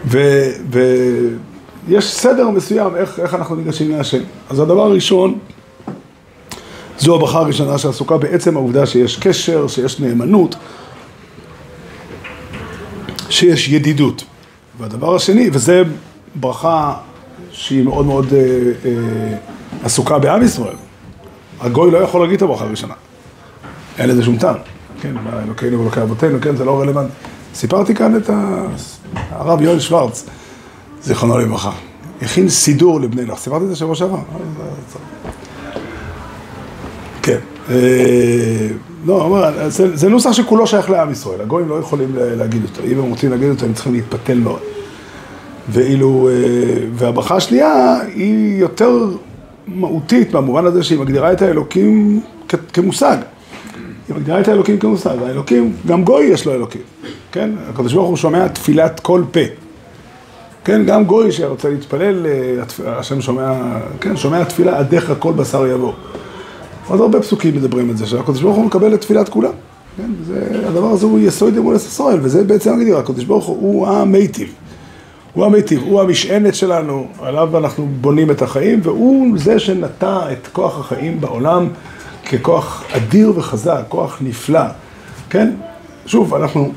[0.04, 0.20] הוא.
[1.88, 4.22] ויש סדר מסוים איך, איך אנחנו ניגשים להשם.
[4.50, 5.38] אז הדבר הראשון,
[6.98, 10.56] זו הברכה הראשונה שעסוקה בעצם העובדה שיש קשר, שיש נאמנות,
[13.32, 14.24] שיש ידידות.
[14.78, 15.82] והדבר השני, וזה
[16.34, 16.94] ברכה
[17.50, 18.38] שהיא מאוד מאוד אה,
[18.84, 19.36] אה,
[19.84, 20.74] עסוקה בעם ישראל.
[21.60, 22.94] הגוי לא יכול להגיד את הברכה הראשונה.
[23.98, 24.56] אין לזה שום טעם.
[25.00, 25.14] כן,
[25.44, 27.12] אלוקינו ואלוקי אבותינו, כן, זה לא רלוונטי.
[27.54, 28.30] סיפרתי כאן את
[29.30, 30.26] הרב יואל שוורץ,
[31.02, 31.72] זיכרונו לברכה.
[32.22, 33.38] הכין סידור לבני נוח.
[33.38, 34.18] סיפרתי את זה שבוע שעבר.
[37.22, 37.38] כן.
[39.02, 41.40] אה, לא, אומר, זה, זה נוסח שכולו שייך לעם ישראל.
[41.40, 42.82] הגויים לא יכולים להגיד אותו.
[42.84, 44.60] אם הם רוצים להגיד אותו, הם צריכים להתפתל מאוד.
[45.68, 46.34] ואילו, אה,
[46.94, 48.90] והברכה השנייה היא יותר
[49.66, 53.16] מהותית במובן הזה שהיא מגדירה את האלוקים כ- כמושג.
[54.08, 55.16] היא מגדירה את האלוקים כמושג.
[55.26, 56.80] האלוקים, גם גוי יש לו אלוקים,
[57.32, 57.50] כן?
[57.70, 59.40] הקדוש ברוך הוא שומע תפילת כל פה.
[60.64, 62.62] כן, גם גוי שרוצה להתפלל, אה,
[62.98, 63.52] השם שומע,
[64.00, 65.92] כן, שומע תפילה, עדיך כל בשר יבוא.
[66.92, 69.52] עוד הרבה פסוקים מדברים את זה, שהקדוש ברוך הוא מקבל את תפילת כולם.
[69.96, 74.52] כן, זה, הדבר הזה הוא יסוד אמון ישראל, וזה בעצם הגדיר, הקדוש ברוך הוא המיטיב.
[75.32, 80.80] הוא המיטיב, הוא המשענת שלנו, עליו אנחנו בונים את החיים, והוא זה שנטע את כוח
[80.80, 81.68] החיים בעולם
[82.30, 84.64] ככוח אדיר וחזק, כוח נפלא,
[85.30, 85.50] כן?
[86.06, 86.72] שוב, אנחנו...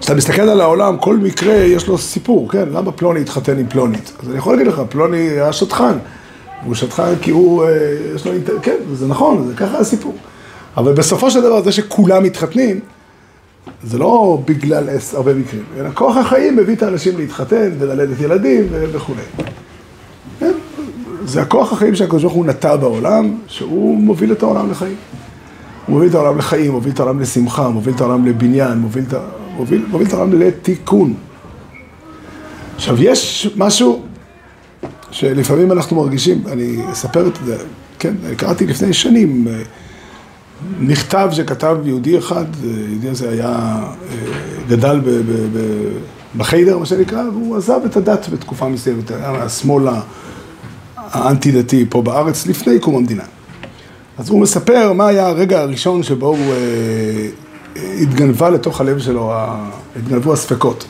[0.00, 2.68] כשאתה מסתכל על העולם, כל מקרה יש לו סיפור, כן?
[2.72, 4.12] למה פלוני התחתן עם פלונית?
[4.22, 5.98] אז אני יכול להגיד לך, פלוני היה שטחן.
[6.74, 7.68] שטחן כי הוא, אה,
[8.14, 10.14] יש לו אינטרנט, כן, זה נכון, זה ככה הסיפור.
[10.76, 12.80] אבל בסופו של דבר, זה שכולם מתחתנים,
[13.84, 19.22] זה לא בגלל הרבה מקרים, אלא כוח החיים מביא את האנשים להתחתן וללדת ילדים וכולי.
[20.40, 20.52] כן?
[21.24, 24.96] זה הכוח החיים שהקדוש ברוך הוא נטע בעולם, שהוא מוביל את העולם לחיים.
[25.86, 29.14] הוא מוביל את העולם לחיים, מוביל את העולם לשמחה, מוביל את העולם לבניין, מוביל את,
[29.56, 31.14] מוביל, מוביל את העולם לתיקון.
[32.76, 34.05] עכשיו, יש משהו
[35.10, 37.56] שלפעמים אנחנו מרגישים, אני אספר את זה,
[37.98, 39.48] כן, קראתי לפני שנים
[40.80, 43.78] מכתב שכתב יהודי אחד, יהודי הזה היה,
[44.68, 45.88] גדל ב, ב, ב,
[46.36, 49.88] בחיידר, מה שנקרא, והוא עזב את הדת בתקופה מסוימת, היה מהשמאל
[50.96, 53.24] האנטי-דתי פה בארץ לפני קום המדינה.
[54.18, 56.54] אז הוא מספר מה היה הרגע הראשון שבו הוא
[58.00, 59.32] התגנבה לתוך הלב שלו,
[59.96, 60.84] התגנבו הספקות.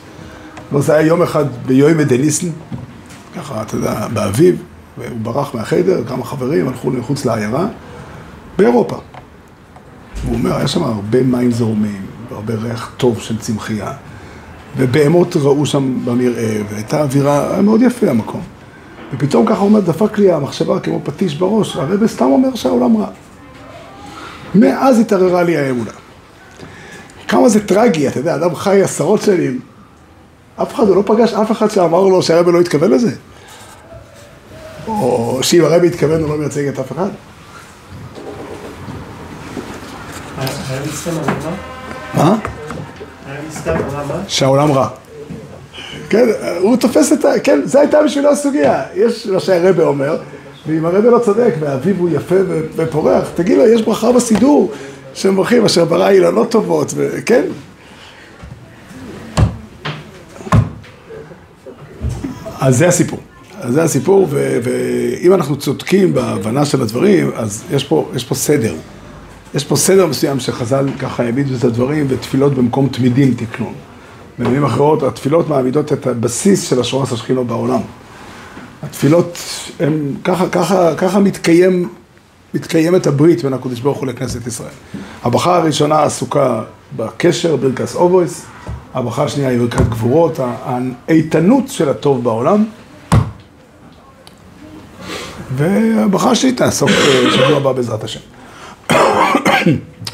[0.78, 2.46] זה היה יום אחד ביואי דניסן,
[3.36, 4.62] ככה, אתה יודע, באביב,
[4.98, 7.66] והוא ברח מהחיידר, כמה חברים הלכו מחוץ לעיירה,
[8.58, 8.96] באירופה.
[10.26, 13.92] הוא אומר, היה שם הרבה מים זורמים, והרבה ריח טוב של צמחייה,
[14.76, 18.40] ובהמות ראו שם במרעה, והייתה אווירה, מאוד יפה המקום.
[19.12, 23.08] ופתאום ככה הוא אומר, דפק לי המחשבה כמו פטיש בראש, הרב סתם אומר שהעולם רע.
[24.54, 25.90] מאז התערערה לי האמונה.
[27.28, 29.60] כמה זה טרגי, אתה יודע, אדם חי עשרות שנים,
[30.62, 33.10] אף אחד, הוא לא פגש אף אחד שאמר לו שהרבי לא התכוון לזה.
[34.88, 37.08] או שאם הרבי התכוון הוא לא מייצג את אף אחד.
[42.14, 42.36] מה?
[44.28, 44.88] שהעולם רע.
[46.08, 46.26] כן,
[46.60, 47.40] הוא תופס את ה...
[47.40, 48.82] כן, זו הייתה בשבילו הסוגיה.
[48.94, 50.18] יש מה שהרבי אומר,
[50.66, 52.34] ואם הרבי לא צודק, והאביב הוא יפה
[52.76, 54.72] ופורח, תגיד לו, יש ברכה בסידור
[55.14, 57.42] שמברכים אשר ברא אילנות טובות, וכן.
[62.60, 63.20] אז זה הסיפור.
[63.60, 68.34] אז זה הסיפור, ו- ואם אנחנו צודקים בהבנה של הדברים, אז יש פה, יש פה
[68.34, 68.74] סדר.
[69.54, 73.74] יש פה סדר מסוים שחז"ל ככה העמידו את הדברים, ותפילות במקום תמידים תקנון.
[74.38, 77.80] במילים אחרות, התפילות מעמידות את הבסיס של השורס השכינו בעולם.
[78.82, 79.38] התפילות
[79.80, 81.88] הם, ככה, ככה, ככה מתקיים,
[82.54, 84.70] מתקיימת הברית בין הקדוש ברוך הוא לכנסת ישראל.
[85.22, 86.62] הברכה הראשונה עסוקה
[86.96, 88.46] בקשר, ברכס אובויס,
[88.96, 90.40] הברכה השנייה היא ברכת גבורות,
[91.08, 92.64] האיתנות של הטוב בעולם.
[95.56, 98.20] והברכה השלישית תעסוק אה, שבוע הבא בעזרת השם.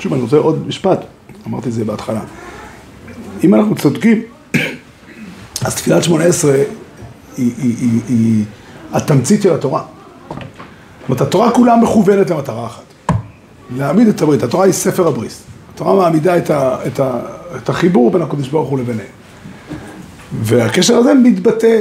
[0.00, 1.00] שוב, אני רוצה עוד משפט,
[1.46, 2.20] אמרתי את זה בהתחלה.
[3.44, 4.22] אם אנחנו צודקים,
[5.64, 6.64] אז תפילת שמונה עשרה היא,
[7.36, 8.44] היא, היא, היא
[8.92, 9.82] התמצית של התורה.
[10.28, 12.82] זאת אומרת, התורה כולה מכוונת למטרה אחת.
[13.76, 14.42] להעמיד את הברית.
[14.42, 15.51] התורה היא ספר הבריס.
[15.74, 17.20] התורה מעמידה את, ה, את, ה,
[17.56, 19.06] את החיבור בין הקדוש ברוך הוא לביניהם.
[20.42, 21.80] והקשר הזה מתבטא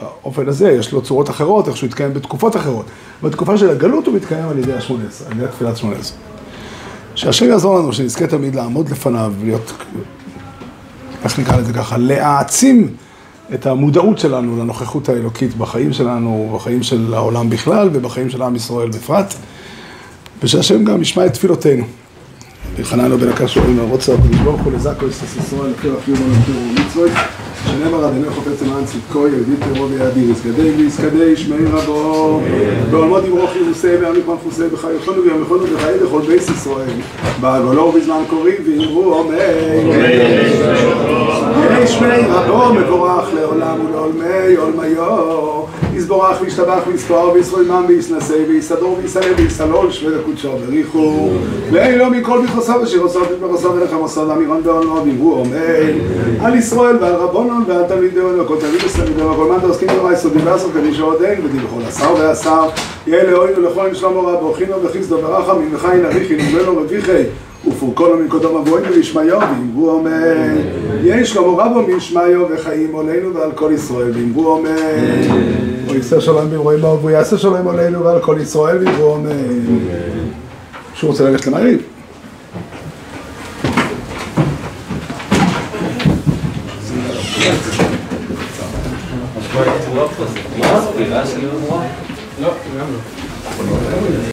[0.00, 2.86] באופן הזה, יש לו צורות אחרות, איך שהוא יתקיים בתקופות אחרות.
[3.22, 6.18] בתקופה של הגלות הוא מתקיים על ידי השמונה עשרה, על ידי תפילת שמונה עשרה.
[7.14, 9.72] שהשם יעזור לנו, שנזכה תמיד לעמוד לפניו ולהיות,
[11.24, 12.88] איך נקרא לזה ככה, להעצים
[13.54, 18.88] את המודעות שלנו לנוכחות האלוקית בחיים שלנו, בחיים של העולם בכלל ובחיים של עם ישראל
[18.88, 19.34] בפרט,
[20.42, 21.84] ושהשם גם ישמע את תפילותינו.
[22.78, 27.10] וחננו בן הקשורים לרוצה הקדוש ברוך הוא לזקו אסתס ישראל לפי רפיום ולפי ומצוות
[27.64, 32.40] שנאמר רבנו חפץ למען צדקו יהודי טרור ויעדי ויסגדי ויסגדי שמי רבו
[32.90, 36.88] בעולמות יברוך ירוסי ועמיק מנפוסי בחייכונו וימיכונו בחיי בכל בייס ישראל
[37.40, 39.36] בעגולו בזמן קורי ואמרו עומי
[41.84, 45.64] שמי רבו מבורך לעולם ולעולמי עולמיו.
[45.96, 51.28] יסבורך וישתבח ויסתואר וישרוי ויסנסי ויסדור ויסלל ויסלול שווה לקודשו בריחו
[51.72, 55.56] לאלו מכל בכוסו ושירוסו ובכוסו ולכם עשו לאמירון בעולמו ואמרו עומי
[56.40, 60.70] על ישראל ועל רבונון ועל תלמידיון וכל תלמיד וסלמידיון וכל מן דעוסקים במאי סודי ועשו
[60.70, 62.68] קדישו עודן ודי בכל עשר ועשר.
[63.06, 67.22] יהיה לאוינו לכל שלמה רבו חינו וחיסדו ורחמים וחיין אריכי נגמנו רביחי
[67.66, 70.56] ופורקונו מקודם אבוינו וישמעיו ואמרו אמן.
[71.04, 74.76] יש שלמה רבו מישמעיו וחיים עלינו ועל כל ישראל ואמרו אמן.
[75.88, 79.78] או יעשה שלום במרואים והוא יעשה שלום עלינו ועל כל ישראל ואמרו אמן.
[80.94, 81.82] שהוא רוצה ללכת למעריב.